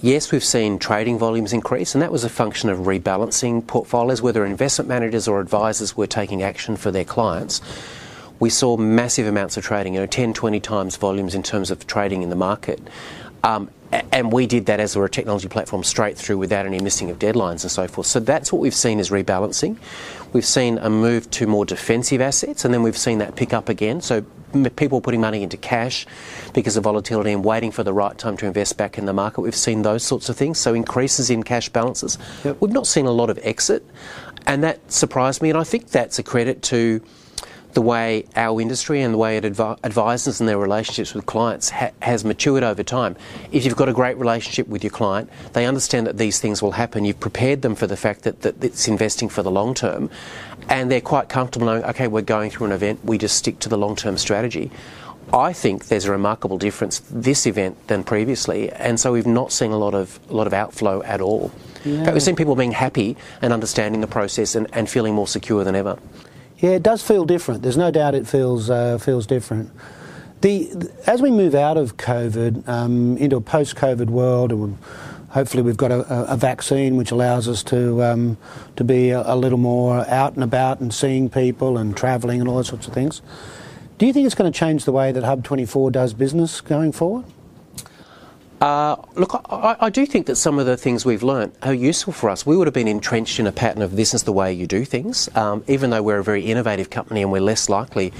yes, 0.00 0.32
we've 0.32 0.44
seen 0.44 0.78
trading 0.78 1.18
volumes 1.18 1.52
increase, 1.52 1.94
and 1.94 2.02
that 2.02 2.12
was 2.12 2.24
a 2.24 2.28
function 2.28 2.68
of 2.68 2.80
rebalancing 2.80 3.64
portfolios, 3.66 4.20
whether 4.20 4.44
investment 4.44 4.88
managers 4.88 5.28
or 5.28 5.40
advisors 5.40 5.96
were 5.96 6.08
taking 6.08 6.42
action 6.42 6.76
for 6.76 6.90
their 6.90 7.04
clients. 7.04 7.60
We 8.42 8.50
saw 8.50 8.76
massive 8.76 9.28
amounts 9.28 9.56
of 9.56 9.62
trading, 9.62 9.94
you 9.94 10.00
know, 10.00 10.06
10, 10.06 10.34
20 10.34 10.58
times 10.58 10.96
volumes 10.96 11.36
in 11.36 11.44
terms 11.44 11.70
of 11.70 11.86
trading 11.86 12.22
in 12.22 12.28
the 12.28 12.34
market. 12.34 12.80
Um, 13.44 13.70
and 14.10 14.32
we 14.32 14.48
did 14.48 14.66
that 14.66 14.80
as 14.80 14.96
we're 14.96 15.04
a 15.04 15.08
technology 15.08 15.46
platform 15.46 15.84
straight 15.84 16.18
through 16.18 16.38
without 16.38 16.66
any 16.66 16.80
missing 16.80 17.08
of 17.08 17.20
deadlines 17.20 17.62
and 17.62 17.70
so 17.70 17.86
forth. 17.86 18.08
So 18.08 18.18
that's 18.18 18.52
what 18.52 18.60
we've 18.60 18.74
seen 18.74 18.98
as 18.98 19.10
rebalancing. 19.10 19.76
We've 20.32 20.44
seen 20.44 20.78
a 20.78 20.90
move 20.90 21.30
to 21.30 21.46
more 21.46 21.64
defensive 21.64 22.20
assets, 22.20 22.64
and 22.64 22.74
then 22.74 22.82
we've 22.82 22.98
seen 22.98 23.18
that 23.18 23.36
pick 23.36 23.52
up 23.52 23.68
again. 23.68 24.00
So 24.00 24.22
people 24.74 25.00
putting 25.00 25.20
money 25.20 25.44
into 25.44 25.56
cash 25.56 26.04
because 26.52 26.76
of 26.76 26.82
volatility 26.82 27.30
and 27.30 27.44
waiting 27.44 27.70
for 27.70 27.84
the 27.84 27.92
right 27.92 28.18
time 28.18 28.36
to 28.38 28.46
invest 28.46 28.76
back 28.76 28.98
in 28.98 29.06
the 29.06 29.12
market. 29.12 29.42
We've 29.42 29.54
seen 29.54 29.82
those 29.82 30.02
sorts 30.02 30.28
of 30.28 30.36
things. 30.36 30.58
So 30.58 30.74
increases 30.74 31.30
in 31.30 31.44
cash 31.44 31.68
balances. 31.68 32.18
Yep. 32.42 32.56
We've 32.58 32.72
not 32.72 32.88
seen 32.88 33.06
a 33.06 33.12
lot 33.12 33.30
of 33.30 33.38
exit, 33.44 33.86
and 34.48 34.64
that 34.64 34.90
surprised 34.90 35.42
me. 35.42 35.50
And 35.50 35.58
I 35.60 35.62
think 35.62 35.90
that's 35.90 36.18
a 36.18 36.24
credit 36.24 36.60
to 36.64 37.00
the 37.72 37.82
way 37.82 38.26
our 38.36 38.60
industry 38.60 39.00
and 39.00 39.14
the 39.14 39.18
way 39.18 39.36
it 39.36 39.44
advi- 39.44 39.78
advisors 39.82 40.40
and 40.40 40.48
their 40.48 40.58
relationships 40.58 41.14
with 41.14 41.26
clients 41.26 41.70
ha- 41.70 41.90
has 42.02 42.24
matured 42.24 42.62
over 42.62 42.82
time. 42.82 43.16
If 43.50 43.64
you've 43.64 43.76
got 43.76 43.88
a 43.88 43.92
great 43.92 44.16
relationship 44.18 44.68
with 44.68 44.84
your 44.84 44.90
client, 44.90 45.30
they 45.54 45.66
understand 45.66 46.06
that 46.06 46.18
these 46.18 46.38
things 46.38 46.60
will 46.60 46.72
happen. 46.72 47.04
You've 47.04 47.20
prepared 47.20 47.62
them 47.62 47.74
for 47.74 47.86
the 47.86 47.96
fact 47.96 48.22
that, 48.22 48.42
that 48.42 48.62
it's 48.62 48.88
investing 48.88 49.28
for 49.28 49.42
the 49.42 49.50
long 49.50 49.74
term, 49.74 50.10
and 50.68 50.90
they're 50.90 51.00
quite 51.00 51.28
comfortable 51.28 51.66
knowing, 51.66 51.84
okay, 51.84 52.08
we're 52.08 52.22
going 52.22 52.50
through 52.50 52.66
an 52.66 52.72
event, 52.72 53.04
we 53.04 53.18
just 53.18 53.36
stick 53.36 53.58
to 53.60 53.68
the 53.68 53.78
long 53.78 53.96
term 53.96 54.18
strategy. 54.18 54.70
I 55.32 55.52
think 55.52 55.86
there's 55.86 56.04
a 56.04 56.10
remarkable 56.10 56.58
difference 56.58 57.00
this 57.10 57.46
event 57.46 57.86
than 57.86 58.04
previously, 58.04 58.70
and 58.70 59.00
so 59.00 59.12
we've 59.12 59.26
not 59.26 59.50
seen 59.50 59.70
a 59.70 59.78
lot 59.78 59.94
of 59.94 60.20
a 60.28 60.34
lot 60.34 60.46
of 60.46 60.52
outflow 60.52 61.02
at 61.04 61.20
all. 61.20 61.52
Yeah. 61.84 61.94
In 61.94 62.04
fact, 62.04 62.14
we've 62.14 62.22
seen 62.22 62.36
people 62.36 62.54
being 62.54 62.72
happy 62.72 63.16
and 63.40 63.52
understanding 63.52 64.00
the 64.00 64.06
process 64.06 64.54
and, 64.54 64.66
and 64.72 64.90
feeling 64.90 65.14
more 65.14 65.26
secure 65.26 65.64
than 65.64 65.74
ever. 65.74 65.98
Yeah, 66.62 66.70
it 66.70 66.84
does 66.84 67.02
feel 67.02 67.24
different. 67.24 67.62
There's 67.62 67.76
no 67.76 67.90
doubt 67.90 68.14
it 68.14 68.24
feels 68.24 68.70
uh, 68.70 68.96
feels 68.98 69.26
different. 69.26 69.70
The, 70.42 70.90
as 71.08 71.20
we 71.20 71.32
move 71.32 71.56
out 71.56 71.76
of 71.76 71.96
COVID 71.96 72.68
um, 72.68 73.16
into 73.16 73.36
a 73.36 73.40
post-COVID 73.40 74.06
world, 74.06 74.52
and 74.52 74.78
hopefully 75.30 75.64
we've 75.64 75.76
got 75.76 75.90
a, 75.90 76.32
a 76.32 76.36
vaccine 76.36 76.96
which 76.96 77.10
allows 77.10 77.48
us 77.48 77.64
to 77.64 78.00
um, 78.04 78.38
to 78.76 78.84
be 78.84 79.10
a, 79.10 79.22
a, 79.26 79.34
little 79.34 79.58
more 79.58 80.08
out 80.08 80.34
and 80.34 80.44
about 80.44 80.78
and 80.78 80.94
seeing 80.94 81.28
people 81.28 81.76
and 81.76 81.96
travelling 81.96 82.38
and 82.38 82.48
all 82.48 82.56
those 82.56 82.68
sorts 82.68 82.86
of 82.86 82.94
things. 82.94 83.22
Do 83.98 84.06
you 84.06 84.12
think 84.12 84.26
it's 84.26 84.36
going 84.36 84.50
to 84.50 84.56
change 84.56 84.84
the 84.84 84.92
way 84.92 85.10
that 85.10 85.24
Hub 85.24 85.42
24 85.42 85.90
does 85.90 86.14
business 86.14 86.60
going 86.60 86.92
forward? 86.92 87.24
Uh, 88.62 88.94
look, 89.16 89.34
I, 89.50 89.74
I, 89.80 89.90
do 89.90 90.06
think 90.06 90.26
that 90.26 90.36
some 90.36 90.60
of 90.60 90.66
the 90.66 90.76
things 90.76 91.04
we've 91.04 91.24
learnt 91.24 91.52
are 91.62 91.74
useful 91.74 92.12
for 92.12 92.30
us. 92.30 92.46
We 92.46 92.56
would 92.56 92.68
have 92.68 92.72
been 92.72 92.86
entrenched 92.86 93.40
in 93.40 93.48
a 93.48 93.50
pattern 93.50 93.82
of 93.82 93.96
this 93.96 94.14
is 94.14 94.22
the 94.22 94.30
way 94.30 94.52
you 94.52 94.68
do 94.68 94.84
things, 94.84 95.28
um, 95.34 95.64
even 95.66 95.90
though 95.90 96.00
we're 96.00 96.20
a 96.20 96.22
very 96.22 96.44
innovative 96.44 96.88
company 96.88 97.22
and 97.22 97.32
we're 97.32 97.40
less 97.40 97.68
likely 97.68 98.12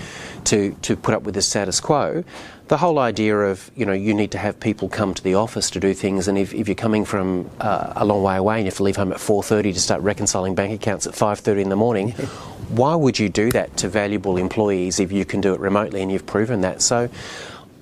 to, 0.46 0.76
to 0.82 0.96
put 0.96 1.14
up 1.14 1.22
with 1.22 1.36
the 1.36 1.42
status 1.42 1.78
quo. 1.78 2.24
The 2.66 2.76
whole 2.76 2.98
idea 2.98 3.38
of, 3.38 3.70
you 3.76 3.86
know, 3.86 3.92
you 3.92 4.14
need 4.14 4.32
to 4.32 4.38
have 4.38 4.58
people 4.58 4.88
come 4.88 5.14
to 5.14 5.22
the 5.22 5.36
office 5.36 5.70
to 5.70 5.78
do 5.78 5.94
things, 5.94 6.26
and 6.26 6.36
if, 6.36 6.52
if 6.52 6.66
you're 6.66 6.74
coming 6.74 7.04
from 7.04 7.48
uh, 7.60 7.92
a 7.94 8.04
long 8.04 8.24
way 8.24 8.36
away 8.36 8.56
and 8.56 8.64
you 8.64 8.70
have 8.70 8.78
to 8.78 8.82
leave 8.82 8.96
home 8.96 9.12
at 9.12 9.18
4.30 9.18 9.74
to 9.74 9.80
start 9.80 10.02
reconciling 10.02 10.56
bank 10.56 10.72
accounts 10.74 11.06
at 11.06 11.14
5.30 11.14 11.60
in 11.60 11.68
the 11.68 11.76
morning, 11.76 12.10
why 12.70 12.96
would 12.96 13.16
you 13.16 13.28
do 13.28 13.52
that 13.52 13.76
to 13.76 13.88
valuable 13.88 14.36
employees 14.38 14.98
if 14.98 15.12
you 15.12 15.24
can 15.24 15.40
do 15.40 15.54
it 15.54 15.60
remotely 15.60 16.02
and 16.02 16.10
you've 16.10 16.26
proven 16.26 16.62
that? 16.62 16.82
So, 16.82 17.08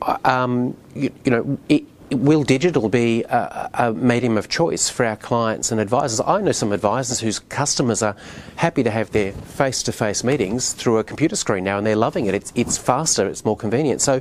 uh, 0.02 0.18
um, 0.24 0.76
you, 0.94 1.10
you 1.24 1.30
know, 1.30 1.58
it, 1.70 1.84
will 2.10 2.42
digital 2.42 2.88
be 2.88 3.22
a, 3.24 3.70
a, 3.74 3.92
medium 3.92 4.36
of 4.36 4.48
choice 4.48 4.88
for 4.88 5.04
our 5.04 5.16
clients 5.16 5.70
and 5.70 5.80
advisors? 5.80 6.20
I 6.20 6.40
know 6.40 6.52
some 6.52 6.72
advisors 6.72 7.20
whose 7.20 7.38
customers 7.38 8.02
are 8.02 8.16
happy 8.56 8.82
to 8.82 8.90
have 8.90 9.10
their 9.12 9.32
face 9.32 9.82
to 9.84 9.92
face 9.92 10.24
meetings 10.24 10.72
through 10.72 10.98
a 10.98 11.04
computer 11.04 11.36
screen 11.36 11.64
now 11.64 11.78
and 11.78 11.86
they're 11.86 11.96
loving 11.96 12.26
it. 12.26 12.34
It's, 12.34 12.52
it's 12.54 12.76
faster, 12.76 13.26
it's 13.26 13.44
more 13.44 13.56
convenient. 13.56 14.00
So 14.00 14.20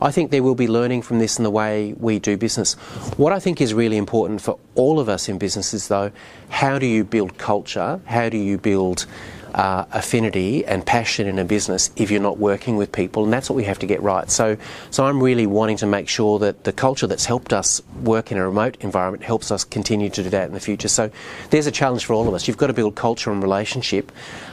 I 0.00 0.12
think 0.12 0.30
there 0.30 0.42
will 0.42 0.54
be 0.54 0.68
learning 0.68 1.02
from 1.02 1.18
this 1.18 1.38
in 1.38 1.44
the 1.44 1.50
way 1.50 1.94
we 1.98 2.18
do 2.18 2.36
business. 2.36 2.74
What 3.16 3.32
I 3.32 3.40
think 3.40 3.60
is 3.60 3.74
really 3.74 3.96
important 3.96 4.40
for 4.40 4.58
all 4.76 5.00
of 5.00 5.08
us 5.08 5.28
in 5.28 5.38
businesses, 5.38 5.88
though, 5.88 6.12
how 6.50 6.78
do 6.78 6.86
you 6.86 7.02
build 7.02 7.36
culture? 7.36 8.00
How 8.06 8.28
do 8.28 8.36
you 8.36 8.58
build 8.58 9.06
uh, 9.54 9.84
affinity 9.92 10.64
and 10.64 10.84
passion 10.84 11.26
in 11.26 11.38
a 11.38 11.44
business 11.44 11.90
if 11.96 12.10
you're 12.10 12.20
not 12.20 12.38
working 12.38 12.76
with 12.76 12.92
people, 12.92 13.24
and 13.24 13.32
that's 13.32 13.48
what 13.48 13.56
we 13.56 13.64
have 13.64 13.78
to 13.78 13.86
get 13.86 14.02
right. 14.02 14.30
So, 14.30 14.56
so 14.90 15.06
I'm 15.06 15.22
really 15.22 15.46
wanting 15.46 15.76
to 15.78 15.86
make 15.86 16.08
sure 16.08 16.38
that 16.40 16.64
the 16.64 16.72
culture 16.72 17.06
that's 17.06 17.24
helped 17.24 17.52
us 17.52 17.82
work 18.02 18.30
in 18.30 18.38
a 18.38 18.46
remote 18.46 18.76
environment 18.80 19.22
helps 19.22 19.50
us 19.50 19.64
continue 19.64 20.10
to 20.10 20.22
do 20.22 20.30
that 20.30 20.48
in 20.48 20.54
the 20.54 20.60
future. 20.60 20.88
So, 20.88 21.10
there's 21.50 21.66
a 21.66 21.72
challenge 21.72 22.04
for 22.04 22.12
all 22.12 22.28
of 22.28 22.34
us. 22.34 22.46
You've 22.46 22.58
got 22.58 22.68
to 22.68 22.72
build 22.72 22.94
culture 22.94 23.32
and 23.32 23.42
relationship, 23.42 24.12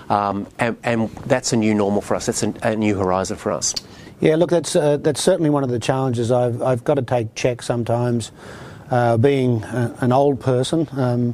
um, 0.10 0.48
and, 0.60 0.78
and, 0.84 1.10
that's 1.25 1.54
a 1.54 1.58
new 1.58 1.74
normal 1.74 2.02
for 2.02 2.16
us. 2.16 2.28
That's 2.28 2.44
a, 2.44 2.54
a 2.64 2.75
new 2.75 2.96
horizon 2.96 3.38
for 3.38 3.52
us. 3.52 3.74
Yeah, 4.22 4.36
look, 4.36 4.50
that's 4.50 4.75
uh, 4.75 4.98
that's 4.98 5.22
certainly 5.22 5.50
one 5.50 5.64
of 5.64 5.70
the 5.70 5.80
challenges. 5.80 6.32
I've 6.32 6.62
I've 6.62 6.84
got 6.84 6.96
to 6.96 7.02
take 7.02 7.36
check 7.36 7.62
sometimes. 7.62 8.32
Uh, 8.92 9.18
being 9.18 9.64
a, 9.64 9.98
an 10.02 10.12
old 10.12 10.40
person, 10.40 10.88
um, 10.92 11.34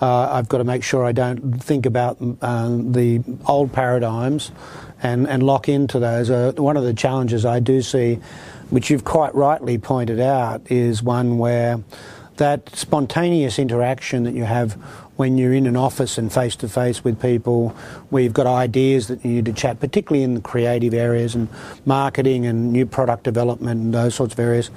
uh, 0.00 0.30
I've 0.32 0.48
got 0.48 0.58
to 0.58 0.64
make 0.64 0.82
sure 0.82 1.04
I 1.04 1.12
don't 1.12 1.62
think 1.62 1.86
about 1.86 2.18
um, 2.40 2.92
the 2.92 3.22
old 3.46 3.72
paradigms 3.72 4.50
and, 5.02 5.28
and 5.28 5.42
lock 5.42 5.68
into 5.68 5.98
those. 5.98 6.30
Uh, 6.30 6.52
one 6.56 6.76
of 6.76 6.84
the 6.84 6.94
challenges 6.94 7.44
I 7.44 7.60
do 7.60 7.82
see, 7.82 8.18
which 8.70 8.90
you've 8.90 9.04
quite 9.04 9.34
rightly 9.34 9.78
pointed 9.78 10.20
out, 10.20 10.62
is 10.70 11.02
one 11.02 11.38
where 11.38 11.82
that 12.36 12.74
spontaneous 12.74 13.58
interaction 13.58 14.24
that 14.24 14.34
you 14.34 14.44
have 14.44 14.72
when 15.16 15.36
you're 15.36 15.52
in 15.52 15.66
an 15.66 15.76
office 15.76 16.16
and 16.16 16.32
face 16.32 16.56
to 16.56 16.66
face 16.66 17.04
with 17.04 17.20
people, 17.20 17.68
where 18.08 18.22
you've 18.22 18.32
got 18.32 18.46
ideas 18.46 19.08
that 19.08 19.22
you 19.22 19.32
need 19.32 19.44
to 19.44 19.52
chat, 19.52 19.78
particularly 19.78 20.22
in 20.22 20.32
the 20.32 20.40
creative 20.40 20.94
areas 20.94 21.34
and 21.34 21.46
marketing 21.84 22.46
and 22.46 22.72
new 22.72 22.86
product 22.86 23.22
development 23.24 23.82
and 23.82 23.92
those 23.92 24.14
sorts 24.14 24.32
of 24.32 24.40
areas, 24.40 24.70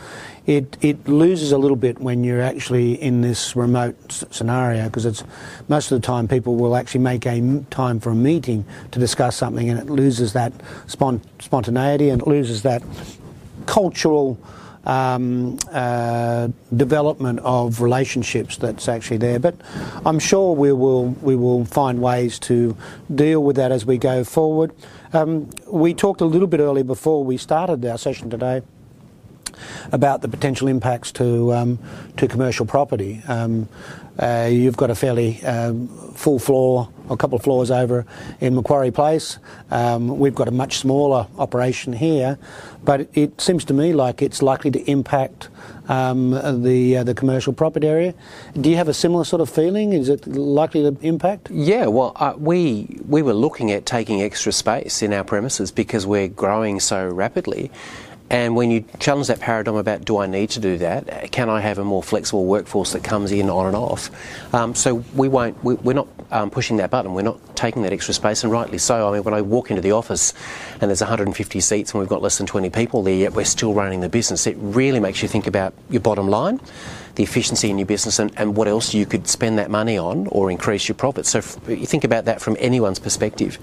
it, 0.46 0.78
it 0.82 1.08
loses 1.08 1.52
a 1.52 1.58
little 1.58 1.78
bit 1.78 2.00
when 2.00 2.24
you're 2.24 2.42
actually 2.42 3.02
in 3.02 3.22
this 3.22 3.56
remote 3.56 3.96
scenario 4.12 4.86
because 4.86 5.06
it's 5.06 5.24
most 5.70 5.92
of 5.92 6.02
the 6.02 6.06
time 6.06 6.28
people 6.28 6.56
will 6.56 6.76
actually 6.76 7.00
make 7.00 7.26
a 7.26 7.64
time 7.70 8.00
for 8.00 8.10
a 8.10 8.16
meeting 8.16 8.66
to 8.92 9.00
discuss 9.00 9.38
something 9.38 9.70
and 9.70 9.80
it 9.80 9.90
loses 9.90 10.34
that 10.34 10.52
spont- 10.88 11.22
spontaneity 11.40 12.10
and 12.10 12.22
it 12.22 12.28
loses 12.28 12.64
that 12.64 12.84
cultural 13.66 14.38
um, 14.86 15.58
uh, 15.72 16.50
development 16.76 17.40
of 17.40 17.80
relationships 17.80 18.58
that's 18.58 18.90
actually 18.90 19.16
there. 19.16 19.40
But 19.40 19.56
I'm 20.06 20.20
sure 20.20 20.54
we 20.54 20.74
will 20.74 21.10
we 21.22 21.38
will 21.38 21.64
find 21.64 22.02
ways 22.02 22.38
to 22.40 22.76
deal 23.14 23.42
with 23.42 23.56
that 23.56 23.72
as 23.72 23.86
we 23.86 23.98
go 23.98 24.26
forward. 24.26 24.74
Um, 25.14 25.50
we 25.68 25.94
talked 25.94 26.20
a 26.20 26.26
little 26.26 26.48
bit 26.48 26.60
earlier 26.60 26.84
before 26.84 27.24
we 27.24 27.38
started 27.38 27.86
our 27.86 27.98
session 27.98 28.30
today 28.30 28.62
about 29.92 30.22
the 30.22 30.28
potential 30.28 30.68
impacts 30.68 31.12
to 31.14 31.54
um, 31.54 31.80
to 32.18 32.28
commercial 32.28 32.66
property. 32.66 33.22
Um, 33.28 33.68
uh, 34.20 34.48
you've 34.52 34.78
got 34.78 34.92
a 34.92 34.96
fairly 34.96 35.44
um, 35.44 35.88
full 36.14 36.38
floor, 36.38 36.88
a 37.10 37.18
couple 37.18 37.36
of 37.36 37.44
floors 37.44 37.72
over 37.72 38.06
in 38.40 38.54
Macquarie 38.54 38.92
Place. 38.92 39.40
Um, 39.72 40.20
we've 40.20 40.36
got 40.36 40.48
a 40.48 40.52
much 40.52 40.78
smaller 40.78 41.28
operation 41.40 41.94
here, 41.94 42.38
but 42.84 43.10
it, 43.14 43.42
seems 43.42 43.66
to 43.66 43.74
me 43.74 43.92
like 43.92 44.22
it's 44.22 44.44
likely 44.44 44.70
to 44.72 44.80
impact 44.90 45.50
um, 45.90 46.32
the 46.64 46.98
uh, 46.98 47.04
the 47.04 47.16
commercial 47.16 47.54
property 47.54 47.88
area. 47.88 48.14
Do 48.60 48.70
you 48.70 48.76
have 48.76 48.88
a 48.88 48.94
similar 48.94 49.26
sort 49.26 49.42
of 49.42 49.50
feeling? 49.50 49.94
Is 49.94 50.10
it 50.10 50.28
likely 50.28 50.84
to 50.84 50.96
impact? 51.02 51.50
Yeah, 51.50 51.88
well, 51.88 52.14
uh, 52.18 52.36
we 52.38 53.00
we 53.08 53.24
were 53.24 53.34
looking 53.34 53.72
at 53.72 53.86
taking 53.88 54.22
extra 54.22 54.52
space 54.52 55.02
in 55.02 55.12
our 55.12 55.24
premises 55.24 55.72
because 55.72 56.06
we're 56.06 56.28
growing 56.28 56.80
so 56.80 57.08
rapidly. 57.08 57.72
And 58.34 58.56
when 58.56 58.72
you 58.72 58.84
challenge 58.98 59.28
that 59.28 59.40
paradigm 59.40 59.76
about 59.76 60.06
do 60.06 60.18
I 60.18 60.26
need 60.26 60.50
to 60.52 60.60
do 60.60 60.80
that? 60.80 61.32
Can 61.32 61.52
I 61.52 61.62
have 61.62 61.78
a 61.78 61.86
more 61.86 62.02
flexible 62.02 62.46
workforce 62.46 62.94
that 62.94 63.04
comes 63.04 63.32
in 63.32 63.48
on 63.48 63.68
and 63.68 63.76
off? 63.76 64.10
Um, 64.56 64.74
so 64.74 65.04
we 65.14 65.28
won't. 65.28 65.64
We, 65.64 65.76
are 65.76 65.94
not 65.94 66.08
um, 66.32 66.50
pushing 66.50 66.78
that 66.78 66.90
button. 66.90 67.14
We're 67.14 67.22
not 67.22 67.56
taking 67.56 67.84
that 67.84 67.94
extra 67.94 68.12
space, 68.16 68.44
and 68.44 68.52
rightly 68.52 68.80
so. 68.80 69.08
I 69.08 69.14
mean, 69.14 69.24
when 69.24 69.36
I 69.36 69.42
walk 69.44 69.70
into 69.70 69.84
the 69.84 69.92
office 69.92 70.34
and 70.82 70.90
there's 70.90 71.02
150 71.02 71.60
seats 71.60 71.92
and 71.92 72.00
we've 72.00 72.10
got 72.10 72.24
less 72.24 72.40
than 72.40 72.48
20 72.48 72.72
people 72.72 73.04
there, 73.04 73.14
yet 73.14 73.34
we're 73.34 73.46
still 73.46 73.76
running 73.76 74.02
the 74.02 74.10
business. 74.10 74.48
It 74.48 74.58
really 74.58 75.00
makes 75.00 75.22
you 75.22 75.28
think 75.28 75.46
about 75.46 75.76
your 75.92 76.02
bottom 76.02 76.28
line 76.28 76.60
the 77.16 77.22
efficiency 77.22 77.70
in 77.70 77.78
your 77.78 77.86
business 77.86 78.18
and, 78.18 78.32
and 78.38 78.56
what 78.56 78.68
else 78.68 78.92
you 78.92 79.06
could 79.06 79.28
spend 79.28 79.60
that 79.60 79.70
money 79.70 80.00
on 80.00 80.26
or 80.32 80.50
increase 80.50 80.88
your 80.88 80.96
profits. 80.96 81.30
So 81.30 81.38
f- 81.38 81.60
you 81.68 81.86
think 81.86 82.04
about 82.04 82.26
that 82.26 82.42
from 82.42 82.58
anyone's 82.60 82.98
perspective 82.98 83.60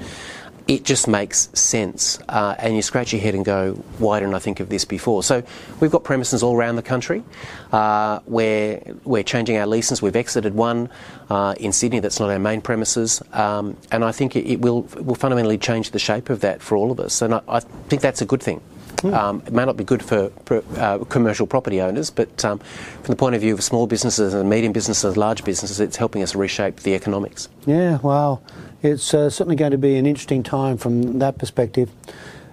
it 0.71 0.85
just 0.85 1.09
makes 1.09 1.49
sense. 1.53 2.21
Uh, 2.29 2.55
and 2.61 2.77
you 2.77 2.83
scratch 2.83 3.13
your 3.13 3.21
head 3.21 3.35
and 3.35 3.45
go, 3.45 3.73
why 3.99 4.21
didn't 4.21 4.37
I 4.37 4.39
think 4.39 4.61
of 4.61 4.69
this 4.69 4.85
before? 4.85 5.25
So 5.25 5.43
we've 5.81 5.91
got 5.91 6.05
premises 6.05 6.45
all 6.45 6.55
around 6.55 6.77
the 6.77 6.83
country 6.83 7.25
uh, 7.73 8.21
where 8.27 8.81
we're 9.03 9.25
changing 9.25 9.57
our 9.57 9.67
leases. 9.67 10.01
We've 10.01 10.15
exited 10.15 10.55
one 10.55 10.89
uh, 11.29 11.57
in 11.59 11.73
Sydney 11.73 11.99
that's 11.99 12.21
not 12.21 12.31
our 12.31 12.39
main 12.39 12.61
premises. 12.61 13.21
Um, 13.33 13.77
and 13.91 14.05
I 14.05 14.13
think 14.13 14.37
it, 14.37 14.47
it, 14.47 14.61
will, 14.61 14.83
will 14.83 15.17
fundamentally 15.17 15.59
change 15.59 15.91
the 15.91 15.99
shape 15.99 16.31
of 16.31 16.41
that 16.43 16.63
for 16.63 16.77
all 16.77 16.93
of 16.93 17.01
us. 17.01 17.21
And 17.21 17.35
I, 17.35 17.41
I 17.49 17.59
think 17.59 18.01
that's 18.01 18.23
a 18.23 18.27
good 18.27 18.41
thing. 18.41 18.61
Mm. 18.99 19.15
Um, 19.15 19.43
it 19.47 19.53
may 19.53 19.65
not 19.65 19.77
be 19.77 19.83
good 19.83 20.05
for, 20.05 20.31
for 20.45 20.63
uh, 20.77 20.99
commercial 21.05 21.49
property 21.49 21.81
owners, 21.81 22.11
but 22.11 22.45
um, 22.45 22.59
from 22.59 23.13
the 23.13 23.17
point 23.17 23.35
of 23.35 23.41
view 23.41 23.55
of 23.55 23.65
small 23.65 23.89
businesses 23.89 24.35
and 24.35 24.49
medium 24.49 24.73
businesses, 24.73 25.17
large 25.17 25.43
businesses, 25.43 25.81
it's 25.81 25.97
helping 25.97 26.23
us 26.23 26.37
reshape 26.37 26.77
the 26.81 26.95
economics. 26.95 27.49
Yeah, 27.67 27.99
wow. 27.99 28.41
It's 28.83 29.13
uh, 29.13 29.29
certainly 29.29 29.57
going 29.57 29.73
to 29.73 29.79
be 29.79 29.97
an 29.97 30.07
interesting 30.07 30.43
time 30.43 30.79
from 30.79 31.19
that 31.19 31.37
perspective. 31.37 31.91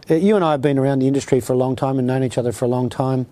Uh, 0.09 0.15
you 0.15 0.35
and 0.35 0.43
I 0.43 0.51
have 0.51 0.61
been 0.61 0.77
around 0.77 0.99
the 0.99 1.07
industry 1.07 1.39
for 1.39 1.53
a 1.53 1.55
long 1.55 1.77
time 1.77 1.99
and 1.99 2.07
known 2.07 2.21
each 2.21 2.37
other 2.37 2.51
for 2.51 2.65
a 2.65 2.67
long 2.67 2.89
time. 2.89 3.27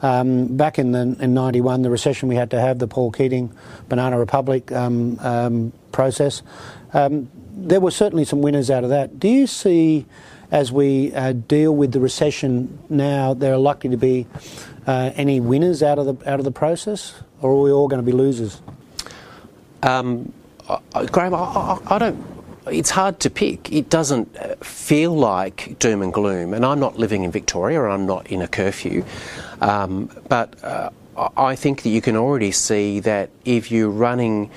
Um, 0.00 0.56
back 0.56 0.78
in 0.78 0.92
the, 0.92 1.16
in 1.20 1.34
'91, 1.34 1.82
the 1.82 1.90
recession 1.90 2.26
we 2.26 2.36
had 2.36 2.50
to 2.52 2.60
have, 2.60 2.78
the 2.78 2.86
Paul 2.86 3.10
Keating 3.10 3.52
Banana 3.90 4.18
Republic 4.18 4.72
um, 4.72 5.18
um, 5.20 5.72
process, 5.92 6.42
um, 6.94 7.28
there 7.54 7.80
were 7.80 7.90
certainly 7.90 8.24
some 8.24 8.40
winners 8.40 8.70
out 8.70 8.82
of 8.82 8.90
that. 8.90 9.20
Do 9.20 9.28
you 9.28 9.46
see, 9.46 10.06
as 10.50 10.72
we 10.72 11.12
uh, 11.14 11.32
deal 11.32 11.76
with 11.76 11.92
the 11.92 12.00
recession 12.00 12.78
now, 12.88 13.34
there 13.34 13.52
are 13.52 13.58
likely 13.58 13.90
to 13.90 13.98
be 13.98 14.26
uh, 14.86 15.10
any 15.16 15.38
winners 15.38 15.82
out 15.82 15.98
of 15.98 16.06
the 16.06 16.30
out 16.30 16.38
of 16.38 16.44
the 16.44 16.52
process, 16.52 17.14
or 17.42 17.50
are 17.50 17.60
we 17.60 17.72
all 17.72 17.88
going 17.88 18.00
to 18.00 18.06
be 18.06 18.12
losers? 18.12 18.62
Um, 19.82 20.32
Graham, 21.10 21.34
I, 21.34 21.38
I, 21.38 21.78
I 21.96 21.98
don't 21.98 22.37
it's 22.68 22.90
hard 22.90 23.20
to 23.20 23.30
pick. 23.30 23.72
It 23.72 23.90
doesn't 23.90 24.36
uh, 24.36 24.54
feel 24.56 25.14
like 25.14 25.78
doom 25.78 26.02
and 26.02 26.12
gloom. 26.12 26.54
And 26.54 26.64
I'm 26.64 26.80
not 26.80 26.98
living 26.98 27.24
in 27.24 27.30
Victoria, 27.30 27.80
or 27.80 27.88
I'm 27.88 28.06
not 28.06 28.26
in 28.28 28.42
a 28.42 28.48
curfew. 28.48 29.04
Um, 29.60 30.10
but 30.28 30.62
uh, 30.62 30.90
I 31.36 31.56
think 31.56 31.82
that 31.82 31.90
you 31.90 32.00
can 32.00 32.16
already 32.16 32.52
see 32.52 33.00
that 33.00 33.30
if 33.44 33.70
you're 33.70 33.90
running 33.90 34.50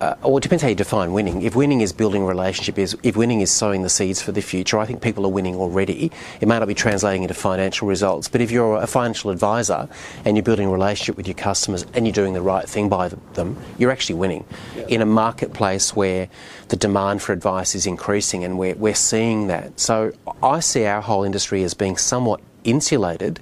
uh, 0.00 0.14
or 0.22 0.38
it 0.38 0.42
depends 0.42 0.62
how 0.62 0.68
you 0.68 0.74
define 0.74 1.12
winning. 1.12 1.42
If 1.42 1.56
winning 1.56 1.80
is 1.80 1.92
building 1.92 2.22
a 2.22 2.26
relationship, 2.26 2.78
is 2.78 2.96
if 3.02 3.16
winning 3.16 3.40
is 3.40 3.50
sowing 3.50 3.82
the 3.82 3.88
seeds 3.88 4.22
for 4.22 4.32
the 4.32 4.40
future, 4.40 4.78
I 4.78 4.86
think 4.86 5.02
people 5.02 5.26
are 5.26 5.30
winning 5.30 5.56
already. 5.56 6.12
It 6.40 6.46
may 6.46 6.58
not 6.58 6.68
be 6.68 6.74
translating 6.74 7.22
into 7.22 7.34
financial 7.34 7.88
results, 7.88 8.28
but 8.28 8.40
if 8.40 8.50
you're 8.50 8.76
a 8.76 8.86
financial 8.86 9.30
advisor 9.30 9.88
and 10.24 10.36
you're 10.36 10.44
building 10.44 10.68
a 10.68 10.70
relationship 10.70 11.16
with 11.16 11.26
your 11.26 11.34
customers 11.34 11.84
and 11.94 12.06
you're 12.06 12.12
doing 12.12 12.34
the 12.34 12.42
right 12.42 12.68
thing 12.68 12.88
by 12.88 13.08
them, 13.08 13.56
you're 13.76 13.90
actually 13.90 14.14
winning. 14.14 14.44
Yeah. 14.76 14.86
In 14.88 15.02
a 15.02 15.06
marketplace 15.06 15.96
where 15.96 16.28
the 16.68 16.76
demand 16.76 17.22
for 17.22 17.32
advice 17.32 17.74
is 17.74 17.86
increasing 17.86 18.44
and 18.44 18.58
we're, 18.58 18.74
we're 18.74 18.94
seeing 18.94 19.48
that. 19.48 19.80
So 19.80 20.12
I 20.42 20.60
see 20.60 20.84
our 20.86 21.00
whole 21.00 21.24
industry 21.24 21.64
as 21.64 21.74
being 21.74 21.96
somewhat 21.96 22.40
insulated 22.62 23.40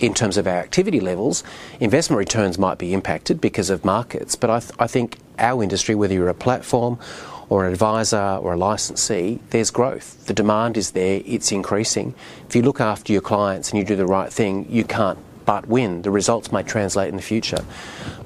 in 0.00 0.14
terms 0.14 0.36
of 0.36 0.46
our 0.46 0.58
activity 0.58 1.00
levels, 1.00 1.42
investment 1.80 2.18
returns 2.18 2.58
might 2.58 2.78
be 2.78 2.94
impacted 2.94 3.40
because 3.40 3.68
of 3.68 3.84
markets. 3.84 4.36
But 4.36 4.50
I, 4.50 4.60
th- 4.60 4.72
I 4.78 4.86
think 4.86 5.18
our 5.38 5.62
industry, 5.62 5.94
whether 5.94 6.14
you're 6.14 6.28
a 6.28 6.34
platform 6.34 6.98
or 7.48 7.66
an 7.66 7.72
advisor 7.72 8.38
or 8.42 8.54
a 8.54 8.56
licensee, 8.56 9.40
there's 9.50 9.70
growth. 9.70 10.26
The 10.26 10.34
demand 10.34 10.76
is 10.76 10.90
there, 10.92 11.22
it's 11.24 11.50
increasing. 11.52 12.14
If 12.48 12.54
you 12.54 12.62
look 12.62 12.80
after 12.80 13.12
your 13.12 13.22
clients 13.22 13.70
and 13.70 13.78
you 13.78 13.84
do 13.84 13.96
the 13.96 14.06
right 14.06 14.32
thing, 14.32 14.66
you 14.68 14.84
can't 14.84 15.18
but 15.48 15.66
win. 15.66 16.02
The 16.02 16.10
results 16.10 16.52
may 16.52 16.62
translate 16.62 17.08
in 17.08 17.16
the 17.16 17.22
future. 17.22 17.64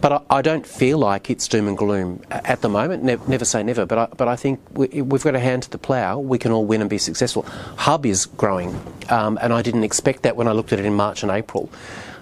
But 0.00 0.12
I, 0.12 0.20
I 0.38 0.42
don't 0.42 0.66
feel 0.66 0.98
like 0.98 1.30
it's 1.30 1.46
doom 1.46 1.68
and 1.68 1.78
gloom 1.78 2.20
at 2.32 2.62
the 2.62 2.68
moment. 2.68 3.04
Ne- 3.04 3.16
never 3.28 3.44
say 3.44 3.62
never. 3.62 3.86
But 3.86 3.96
I, 3.96 4.06
but 4.16 4.26
I 4.26 4.34
think 4.34 4.58
we, 4.72 4.88
have 4.92 5.22
got 5.22 5.36
a 5.36 5.38
hand 5.38 5.62
to 5.62 5.70
the 5.70 5.78
plough. 5.78 6.18
We 6.18 6.36
can 6.36 6.50
all 6.50 6.66
win 6.66 6.80
and 6.80 6.90
be 6.90 6.98
successful. 6.98 7.42
Hub 7.76 8.04
is 8.06 8.26
growing, 8.26 8.74
um, 9.08 9.38
and 9.40 9.52
I 9.52 9.62
didn't 9.62 9.84
expect 9.84 10.24
that 10.24 10.34
when 10.34 10.48
I 10.48 10.52
looked 10.52 10.72
at 10.72 10.80
it 10.80 10.84
in 10.84 10.94
March 10.94 11.22
and 11.22 11.30
April. 11.30 11.70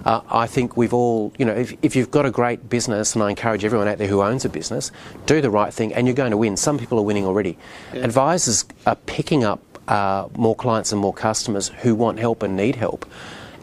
Uh, 0.05 0.21
I 0.31 0.47
think 0.47 0.77
we've 0.77 0.93
all, 0.93 1.33
you 1.39 1.47
know, 1.47 1.55
if, 1.55 1.75
if, 1.81 1.97
you've 1.97 2.11
got 2.11 2.27
a 2.27 2.31
great 2.31 2.69
business, 2.69 3.15
and 3.15 3.25
I 3.25 3.31
encourage 3.31 3.65
everyone 3.65 3.89
out 3.89 3.97
there 3.97 4.07
who 4.07 4.21
owns 4.21 4.45
a 4.45 4.51
business, 4.51 4.93
do 5.25 5.41
the 5.41 5.51
right 5.51 5.73
thing 5.73 5.95
and 5.95 6.07
you're 6.07 6.15
going 6.15 6.31
to 6.31 6.37
win. 6.37 6.59
Some 6.59 6.79
people 6.79 6.99
are 6.99 7.03
winning 7.03 7.25
already. 7.25 7.57
Yeah. 7.95 8.05
Advisors 8.05 8.67
are 8.85 8.97
picking 8.97 9.45
up 9.45 9.63
uh, 9.89 10.29
more 10.37 10.55
clients 10.55 10.93
and 10.93 11.01
more 11.01 11.15
customers 11.15 11.69
who 11.81 11.95
want 11.95 12.19
help 12.19 12.43
and 12.43 12.55
need 12.55 12.77
help. 12.77 13.07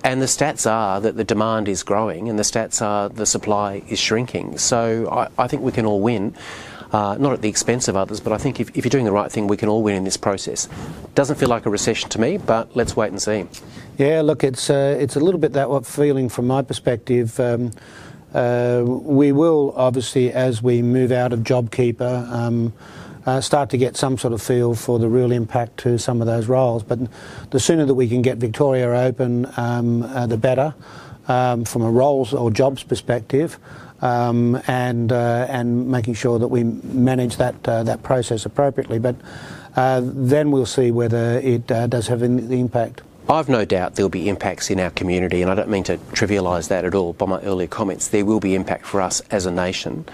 And 0.04 0.22
the 0.22 0.26
stats 0.26 0.70
are 0.70 1.02
that 1.02 1.18
the 1.18 1.24
demand 1.24 1.68
is 1.68 1.84
growing 1.84 2.30
and 2.30 2.38
the 2.38 2.44
stats 2.44 2.82
are 2.82 3.10
the 3.10 3.26
supply 3.26 3.82
is 3.88 4.00
shrinking. 4.00 4.58
So 4.58 5.10
I, 5.12 5.44
I 5.44 5.48
think 5.48 5.64
we 5.64 5.72
can 5.72 5.86
all 5.86 6.02
win. 6.02 6.36
Uh, 6.92 7.18
not 7.20 7.34
at 7.34 7.42
the 7.42 7.50
expense 7.50 7.90
of 7.90 7.98
others, 7.98 8.22
but 8.22 8.32
I 8.32 8.38
think 8.38 8.62
if, 8.62 8.70
if, 8.70 8.86
you're 8.86 8.90
doing 8.90 9.04
the 9.04 9.12
right 9.12 9.30
thing, 9.30 9.48
we 9.48 9.58
can 9.58 9.68
all 9.68 9.84
win 9.84 9.96
in 9.96 10.06
this 10.06 10.16
process. 10.16 10.70
Doesn't 11.16 11.36
feel 11.36 11.50
like 11.50 11.66
a 11.66 11.70
recession 11.70 12.10
to 12.12 12.22
me, 12.22 12.38
but 12.38 12.74
let's 12.78 12.96
wait 12.96 13.12
and 13.12 13.22
see. 13.22 13.46
Yeah, 13.98 14.22
look, 14.22 14.42
it's 14.42 14.70
uh, 14.70 14.96
it's 14.98 15.18
a 15.18 15.20
little 15.20 15.40
bit 15.40 15.52
that 15.54 15.86
feeling 15.86 16.30
from 16.30 16.48
my 16.48 16.62
perspective. 16.62 17.38
Um, 17.42 17.74
uh, 18.34 18.84
we 18.86 19.34
will 19.34 19.74
obviously, 19.76 20.32
as 20.32 20.64
we 20.64 20.82
move 20.82 21.12
out 21.12 21.34
of 21.34 21.42
JobKeeper. 21.42 22.32
Um, 22.32 22.74
uh, 23.28 23.42
start 23.42 23.70
to 23.70 23.78
get 23.78 23.98
some 23.98 24.18
sort 24.18 24.34
of 24.34 24.42
feel 24.42 24.74
for 24.74 24.98
the 24.98 25.10
real 25.10 25.32
impact 25.32 25.78
to 25.78 26.00
some 26.00 26.22
of 26.22 26.28
those 26.28 26.48
roles. 26.48 26.82
But 26.82 27.00
the 27.52 27.60
sooner 27.60 27.86
that 27.86 27.94
we 27.94 28.08
can 28.08 28.22
get 28.22 28.38
Victoria 28.38 28.90
open, 28.90 29.46
um, 29.58 30.02
uh, 30.04 30.26
the 30.26 30.38
better 30.38 30.74
um, 31.28 31.66
from 31.66 31.82
a 31.82 31.92
roles 31.92 32.34
or 32.34 32.50
jobs 32.50 32.84
perspective. 32.84 33.60
Um, 34.00 34.62
and 34.68 35.12
uh, 35.12 35.48
and 35.50 35.90
making 35.90 36.14
sure 36.14 36.38
that 36.38 36.50
we 36.50 36.64
manage 36.64 37.38
that 37.38 37.68
uh, 37.68 37.82
that 37.82 38.04
process 38.04 38.46
appropriately, 38.46 39.00
but 39.00 39.16
uh, 39.76 40.02
then 40.04 40.52
we'll 40.52 40.68
see 40.68 40.92
whether 40.92 41.40
it 41.40 41.72
uh, 41.72 41.88
does 41.88 42.06
have 42.06 42.20
the 42.20 42.60
impact. 42.60 43.02
I've 43.28 43.50
no 43.50 43.66
doubt 43.66 43.96
there'll 43.96 44.10
be 44.10 44.30
impacts 44.30 44.70
in 44.70 44.80
our 44.80 44.92
community, 44.92 45.42
and 45.42 45.50
I 45.50 45.56
don't 45.56 45.70
mean 45.70 45.84
to 45.86 45.98
trivialise 46.14 46.68
that 46.68 46.86
at 46.86 46.94
all 46.94 47.14
by 47.14 47.26
my 47.26 47.42
earlier 47.42 47.68
comments. 47.68 48.10
There 48.10 48.24
will 48.24 48.40
be 48.40 48.54
impact 48.54 48.86
for 48.86 49.02
us 49.02 49.20
as 49.32 49.48
a 49.48 49.52
nation. 49.52 50.06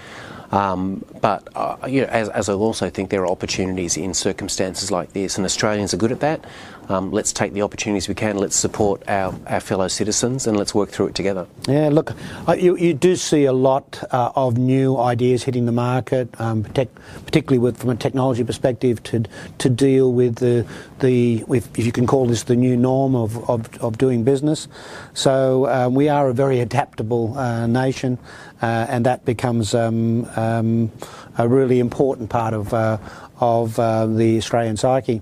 Um, 0.54 1.04
but 1.20 1.48
uh, 1.56 1.76
you 1.88 2.02
know, 2.02 2.06
as, 2.06 2.28
as, 2.28 2.48
I 2.48 2.52
also 2.52 2.88
think 2.88 3.10
there 3.10 3.22
are 3.22 3.26
opportunities 3.26 3.96
in 3.96 4.14
circumstances 4.14 4.88
like 4.92 5.12
this, 5.12 5.36
and 5.36 5.44
Australians 5.44 5.92
are 5.92 5.96
good 5.96 6.12
at 6.12 6.20
that. 6.20 6.44
Um, 6.88 7.10
let's 7.10 7.32
take 7.32 7.52
the 7.52 7.62
opportunities 7.62 8.08
we 8.08 8.14
can. 8.14 8.36
Let's 8.36 8.56
support 8.56 9.02
our, 9.08 9.34
our 9.46 9.60
fellow 9.60 9.88
citizens, 9.88 10.46
and 10.46 10.56
let's 10.56 10.74
work 10.74 10.90
through 10.90 11.08
it 11.08 11.14
together. 11.14 11.46
Yeah, 11.68 11.88
look, 11.90 12.12
uh, 12.48 12.52
you, 12.52 12.76
you 12.76 12.94
do 12.94 13.16
see 13.16 13.44
a 13.44 13.52
lot 13.52 14.02
uh, 14.10 14.32
of 14.36 14.58
new 14.58 14.98
ideas 14.98 15.42
hitting 15.44 15.66
the 15.66 15.72
market, 15.72 16.28
um, 16.40 16.62
particularly 16.62 17.58
with, 17.58 17.78
from 17.78 17.90
a 17.90 17.96
technology 17.96 18.44
perspective, 18.44 19.02
to 19.04 19.24
to 19.58 19.68
deal 19.68 20.12
with 20.12 20.36
the 20.36 20.66
the 21.00 21.44
if 21.48 21.78
you 21.78 21.92
can 21.92 22.06
call 22.06 22.26
this 22.26 22.44
the 22.44 22.56
new 22.56 22.76
norm 22.76 23.14
of 23.14 23.48
of, 23.48 23.74
of 23.82 23.98
doing 23.98 24.24
business. 24.24 24.68
So 25.14 25.66
um, 25.68 25.94
we 25.94 26.08
are 26.08 26.28
a 26.28 26.34
very 26.34 26.60
adaptable 26.60 27.36
uh, 27.38 27.66
nation 27.66 28.18
uh, 28.64 28.86
and 28.88 29.04
that 29.04 29.24
becomes 29.26 29.74
um, 29.74 30.24
um, 30.36 30.90
a 31.36 31.46
really 31.46 31.80
important 31.80 32.30
part 32.30 32.54
of 32.54 32.72
uh, 32.72 32.96
of 33.40 33.78
uh, 33.78 34.06
the 34.06 34.38
Australian 34.38 34.76
psyche. 34.76 35.20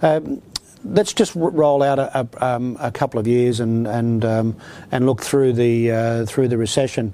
Um, 0.00 0.40
let's 0.84 1.12
just 1.12 1.34
roll 1.34 1.82
out 1.82 1.98
a, 1.98 2.20
a, 2.20 2.44
um, 2.44 2.76
a, 2.80 2.90
couple 2.90 3.20
of 3.20 3.26
years 3.26 3.60
and 3.60 3.86
and 3.86 4.24
um, 4.24 4.56
and 4.90 5.06
look 5.06 5.22
through 5.22 5.52
the 5.52 5.90
uh, 5.90 6.26
through 6.26 6.48
the 6.48 6.58
recession. 6.58 7.12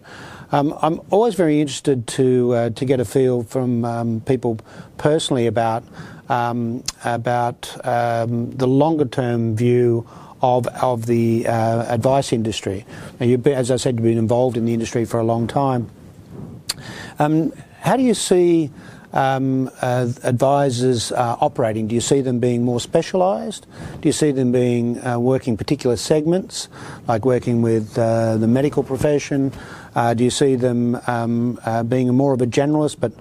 Um, 0.52 0.76
I'm 0.80 1.00
always 1.10 1.34
very 1.34 1.60
interested 1.60 2.06
to 2.08 2.54
uh, 2.54 2.70
to 2.70 2.84
get 2.84 3.00
a 3.00 3.04
feel 3.04 3.42
from 3.42 4.22
people 4.26 4.58
personally 4.98 5.46
about 5.46 5.84
about 6.28 7.62
the 7.84 8.66
longer 8.66 9.04
term 9.06 9.56
view 9.56 10.06
of, 10.42 10.66
of 10.68 11.06
the 11.06 11.46
uh, 11.46 11.92
advice 11.92 12.32
industry. 12.32 12.84
Now, 13.18 13.26
you've 13.26 13.42
been, 13.42 13.54
as 13.54 13.70
I 13.70 13.76
said, 13.76 13.96
you've 13.96 14.04
been 14.04 14.18
involved 14.18 14.56
in 14.56 14.66
the 14.66 14.74
industry 14.74 15.04
for 15.04 15.18
a 15.18 15.24
long 15.24 15.46
time. 15.46 15.90
Um, 17.18 17.52
how 17.80 17.96
do 17.96 18.02
you 18.02 18.14
see 18.14 18.66
um, 18.66 18.74
advisors 19.16 21.12
uh, 21.12 21.36
operating? 21.40 21.88
Do 21.88 21.94
you 21.94 22.00
see 22.00 22.20
them 22.20 22.38
being 22.38 22.62
more 22.62 22.80
specialised? 22.80 23.66
Do 24.00 24.08
you 24.08 24.12
see 24.12 24.30
them 24.30 24.52
being 24.52 25.04
uh, 25.04 25.18
working 25.18 25.56
particular 25.56 25.96
segments, 25.96 26.68
like 27.08 27.24
working 27.24 27.62
with 27.62 27.98
uh, 27.98 28.36
the 28.36 28.46
medical 28.46 28.82
profession? 28.82 29.52
Uh, 29.94 30.12
do 30.12 30.24
you 30.24 30.30
see 30.30 30.56
them 30.56 31.00
um, 31.06 31.58
uh, 31.64 31.82
being 31.82 32.08
more 32.14 32.34
of 32.34 32.42
a 32.42 32.46
generalist, 32.46 33.00
but 33.00 33.12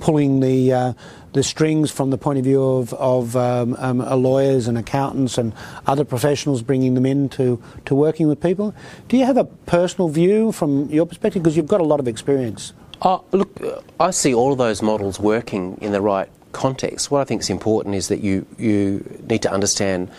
pulling 0.00 0.40
the 0.40 0.94
the 1.34 1.42
strings 1.42 1.90
from 1.90 2.10
the 2.10 2.16
point 2.16 2.38
of 2.38 2.44
view 2.44 2.62
of, 2.62 2.94
of 2.94 3.36
um, 3.36 3.74
um, 3.78 3.98
lawyers 3.98 4.68
and 4.68 4.78
accountants 4.78 5.36
and 5.36 5.52
other 5.84 6.04
professionals, 6.04 6.62
bringing 6.62 6.94
them 6.94 7.04
in 7.04 7.28
to, 7.28 7.60
to 7.84 7.94
working 7.94 8.28
with 8.28 8.40
people. 8.40 8.72
Do 9.08 9.16
you 9.16 9.24
have 9.24 9.36
a 9.36 9.44
personal 9.44 10.08
view 10.08 10.52
from 10.52 10.88
your 10.90 11.06
perspective? 11.06 11.42
Because 11.42 11.56
you've 11.56 11.66
got 11.66 11.80
a 11.80 11.84
lot 11.84 11.98
of 11.98 12.06
experience. 12.06 12.72
Uh, 13.02 13.18
look, 13.32 13.60
I 14.00 14.10
see 14.10 14.34
all 14.34 14.52
of 14.52 14.58
those 14.58 14.82
models 14.82 15.18
working 15.20 15.78
in 15.80 15.92
the 15.92 16.00
right 16.00 16.28
context. 16.52 17.10
What 17.10 17.20
I 17.20 17.24
think 17.24 17.42
is 17.42 17.50
important 17.50 17.94
is 17.94 18.08
that 18.08 18.20
you, 18.20 18.46
you 18.58 19.04
need 19.28 19.42
to 19.42 19.52
understand, 19.52 20.10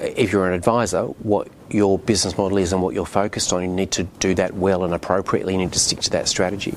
if 0.00 0.32
you're 0.32 0.48
an 0.48 0.54
advisor, 0.54 1.04
what 1.04 1.48
your 1.70 1.98
business 1.98 2.36
model 2.36 2.58
is 2.58 2.72
and 2.72 2.82
what 2.82 2.94
you're 2.94 3.06
focused 3.06 3.52
on. 3.52 3.62
You 3.62 3.68
need 3.68 3.90
to 3.92 4.04
do 4.04 4.34
that 4.34 4.54
well 4.54 4.84
and 4.84 4.94
appropriately. 4.94 5.54
You 5.54 5.58
need 5.58 5.72
to 5.72 5.78
stick 5.78 6.00
to 6.00 6.10
that 6.10 6.28
strategy. 6.28 6.74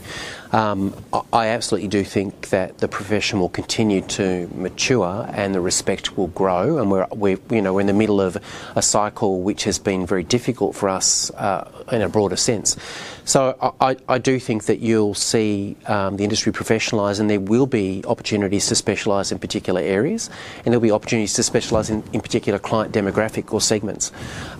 Um, 0.52 0.96
I 1.34 1.48
absolutely 1.48 1.90
do 1.90 2.04
think 2.04 2.50
that 2.50 2.78
the 2.78 2.88
profession 2.88 3.40
will 3.40 3.50
continue 3.50 4.02
to 4.02 4.50
mature 4.56 5.30
and 5.34 5.54
the 5.54 5.60
respect 5.60 6.18
will 6.18 6.28
grow. 6.28 6.78
And 6.78 6.90
we're, 6.90 7.08
we're 7.12 7.40
you 7.50 7.62
know, 7.62 7.74
we're 7.74 7.82
in 7.82 7.88
the 7.88 7.94
middle 7.94 8.22
of 8.22 8.38
a 8.76 8.82
cycle 8.82 9.42
which 9.42 9.66
has 9.66 9.80
been 9.80 10.06
very 10.06 10.24
difficult 10.24 10.76
for 10.76 10.88
us 10.88 11.30
uh, 11.32 11.70
in 11.92 12.02
a 12.02 12.10
broader 12.10 12.38
sense. 12.38 12.78
So 13.26 13.74
I, 13.82 13.98
I, 14.08 14.20
do 14.20 14.40
think 14.40 14.66
that 14.66 14.80
you'll 14.80 15.16
see 15.16 15.76
um, 15.88 16.16
the 16.18 16.24
industry 16.24 16.54
professionalise 16.54 17.20
and 17.20 17.28
there 17.28 17.40
will 17.40 17.66
be 17.66 18.04
opportunities 18.08 18.68
to 18.68 18.76
specialise 18.76 19.32
in 19.32 19.40
particular 19.40 19.82
areas 19.82 20.30
and 20.58 20.68
there'll 20.68 20.80
be 20.80 20.92
opportunities 20.92 21.34
to 21.34 21.44
specialise 21.44 21.90
in, 21.90 22.04
in 22.14 22.22
particular 22.22 22.60
client 22.60 22.94
demographic 22.94 23.52
or 23.52 23.60
segments. 23.60 24.12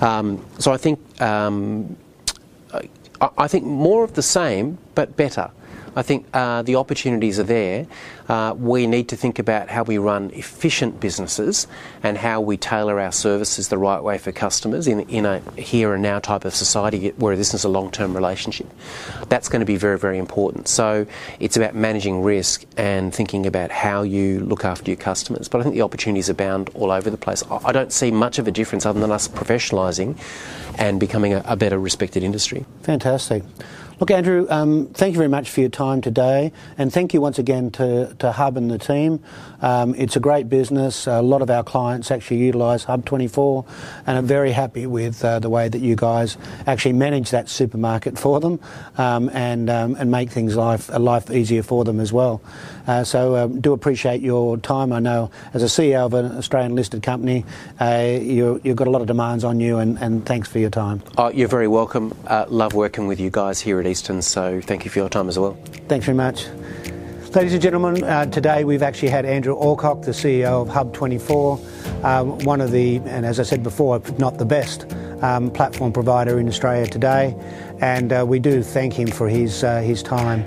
Um, 0.02 0.15
so 0.60 0.72
I 0.72 0.78
think 0.78 1.00
um, 1.22 1.96
I, 3.22 3.30
I 3.38 3.48
think 3.48 3.66
more 3.66 4.04
of 4.04 4.14
the 4.14 4.22
same 4.22 4.78
but 4.96 5.16
better. 5.16 5.52
I 5.96 6.02
think 6.02 6.28
uh, 6.34 6.62
the 6.62 6.76
opportunities 6.76 7.40
are 7.40 7.44
there. 7.44 7.88
Uh, 8.28 8.54
we 8.58 8.88
need 8.88 9.10
to 9.10 9.16
think 9.16 9.40
about 9.40 9.70
how 9.70 9.84
we 9.84 9.98
run 9.98 10.32
efficient 10.34 11.00
businesses 11.00 11.68
and 12.04 12.18
how 12.18 12.42
we 12.42 12.58
tailor 12.58 13.00
our 13.00 13.12
services 13.12 13.70
the 13.70 13.78
right 13.78 14.02
way 14.02 14.18
for 14.18 14.32
customers 14.32 14.88
in, 14.88 15.02
in 15.02 15.26
a 15.26 15.40
here 15.60 15.94
and 15.94 16.04
now 16.04 16.20
type 16.20 16.44
of 16.44 16.56
society 16.56 17.10
where 17.12 17.36
this 17.36 17.54
is 17.54 17.64
a 17.64 17.70
long 17.70 17.92
term 17.92 18.16
relationship. 18.16 18.68
That's 19.30 19.48
going 19.48 19.62
to 19.62 19.66
be 19.66 19.78
very, 19.78 19.98
very 19.98 20.18
important. 20.18 20.68
So 20.68 21.06
it's 21.40 21.56
about 21.56 21.76
managing 21.76 22.24
risk 22.24 22.66
and 22.78 23.14
thinking 23.14 23.46
about 23.46 23.72
how 23.72 24.02
you 24.02 24.40
look 24.42 24.66
after 24.66 24.92
your 24.92 24.98
customers. 24.98 25.48
But 25.48 25.62
I 25.62 25.64
think 25.64 25.76
the 25.76 25.82
opportunities 25.82 26.30
abound 26.30 26.70
all 26.74 26.92
over 26.92 27.10
the 27.10 27.18
place. 27.18 27.44
I 27.50 27.72
don't 27.72 27.94
see 27.94 28.12
much 28.12 28.40
of 28.40 28.48
a 28.48 28.52
difference 28.52 28.86
other 28.86 29.00
than 29.00 29.12
us 29.12 29.28
professionalising 29.28 30.18
and 30.78 31.00
becoming 31.00 31.34
a, 31.34 31.44
a 31.46 31.56
better 31.56 31.80
respected 31.80 32.24
industry. 32.24 32.66
Fantastic. 32.82 33.44
Look, 33.98 34.12
Andrew, 34.12 34.46
um, 34.50 34.88
thank 34.88 35.14
you 35.14 35.18
very 35.18 35.30
much 35.30 35.50
for 35.50 35.62
your 35.62 35.70
time 35.70 36.02
today, 36.02 36.52
and 36.78 36.92
thank 36.92 37.14
you 37.14 37.22
once 37.22 37.40
again 37.40 37.72
to, 37.72 38.14
to 38.20 38.34
Hub 38.34 38.58
and 38.58 38.70
the 38.70 38.78
team. 38.78 39.24
Um, 39.62 39.96
it's 39.96 40.18
a 40.18 40.20
great 40.20 40.50
business. 40.50 41.08
A 41.08 41.22
lot 41.22 41.42
of 41.42 41.50
our 41.50 41.64
clients 41.64 42.12
actually 42.12 42.40
utilise 42.40 42.84
Hub 42.84 43.06
24, 43.06 43.64
and 44.06 44.18
I'm 44.18 44.26
very 44.26 44.52
happy 44.52 44.86
with 44.86 45.24
uh, 45.24 45.40
the 45.40 45.50
way 45.50 45.70
that 45.70 45.80
you 45.80 45.96
guys 45.96 46.38
actually 46.68 46.92
manage 46.92 47.30
that 47.30 47.48
supermarket 47.48 48.20
for 48.20 48.42
them 48.42 48.60
um, 48.98 49.30
and 49.30 49.70
um, 49.70 49.96
and 49.98 50.12
make 50.12 50.30
things 50.30 50.58
life 50.58 50.90
life 50.90 51.32
easier 51.32 51.64
for 51.64 51.86
them 51.86 52.02
as 52.02 52.12
well. 52.12 52.42
Uh, 52.88 53.06
so 53.06 53.38
um, 53.38 53.62
do 53.62 53.72
appreciate 53.72 54.22
your 54.22 54.58
time. 54.58 54.92
I 54.92 55.00
know 55.00 55.32
as 55.54 55.64
a 55.64 55.68
CEO 55.68 56.06
of 56.06 56.14
an 56.14 56.38
Australian 56.38 56.76
listed 56.76 57.02
company, 57.02 57.46
uh, 57.80 58.18
you, 58.22 58.60
have 58.66 58.76
got 58.76 58.88
a 58.88 58.92
lot 58.92 59.02
of 59.02 59.08
demands 59.08 59.46
on 59.46 59.62
you, 59.62 59.78
and, 59.78 59.98
and 60.00 60.26
thanks 60.26 60.50
for 60.50 60.60
your 60.60 60.70
time. 60.70 61.02
Oh, 61.18 61.30
you're 61.30 61.48
very 61.48 61.68
welcome. 61.70 62.14
Uh, 62.28 62.46
love 62.50 62.74
working 62.74 63.08
with 63.08 63.22
you 63.22 63.30
guys 63.30 63.62
here 63.62 63.80
at 63.80 63.85
Easton, 63.88 64.22
so 64.22 64.62
thank 64.62 64.86
you 64.86 64.92
for 64.92 65.00
your 65.00 65.10
time 65.10 65.30
as 65.30 65.38
well. 65.38 65.58
Thanks 65.88 66.06
very 66.06 66.16
much. 66.16 66.48
Ladies 67.36 67.54
and 67.54 67.62
gentlemen, 67.62 68.02
uh, 68.04 68.26
today 68.28 68.64
we've 68.64 68.82
actually 68.82 69.10
had 69.10 69.26
Andrew 69.26 69.56
Alcock, 69.56 70.04
the 70.04 70.12
CEO 70.12 70.62
of 70.62 70.70
Hub24, 70.70 72.04
um, 72.06 72.40
one 72.46 72.62
of 72.62 72.72
the, 72.72 72.98
and 73.06 73.26
as 73.26 73.42
I 73.42 73.44
said 73.44 73.62
before, 73.62 74.02
not 74.18 74.38
the 74.38 74.46
best 74.46 74.90
um, 75.22 75.52
platform 75.52 75.92
provider 75.92 76.40
in 76.40 76.48
Australia 76.48 76.88
today, 76.88 77.36
and 77.82 78.14
uh, 78.14 78.26
we 78.26 78.40
do 78.40 78.64
thank 78.64 78.94
him 78.94 79.08
for 79.08 79.28
his, 79.28 79.66
uh, 79.66 79.82
his 79.82 80.02
time. 80.02 80.42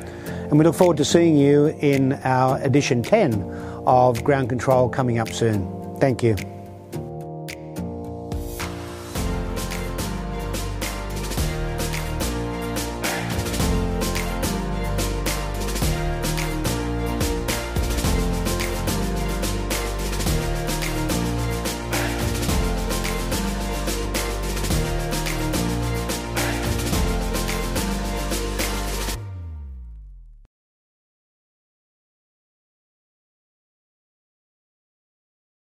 And 0.49 0.59
we 0.59 0.65
look 0.65 0.75
forward 0.75 0.97
to 0.97 1.05
seeing 1.05 1.37
you 1.37 1.77
in 1.81 2.15
our 2.25 2.59
edition 2.63 3.03
10 3.03 3.43
of 3.87 4.25
Ground 4.25 4.49
Control 4.49 4.89
coming 4.89 5.19
up 5.19 5.29
soon. 5.29 5.99
Thank 6.01 6.23
you. 6.23 6.37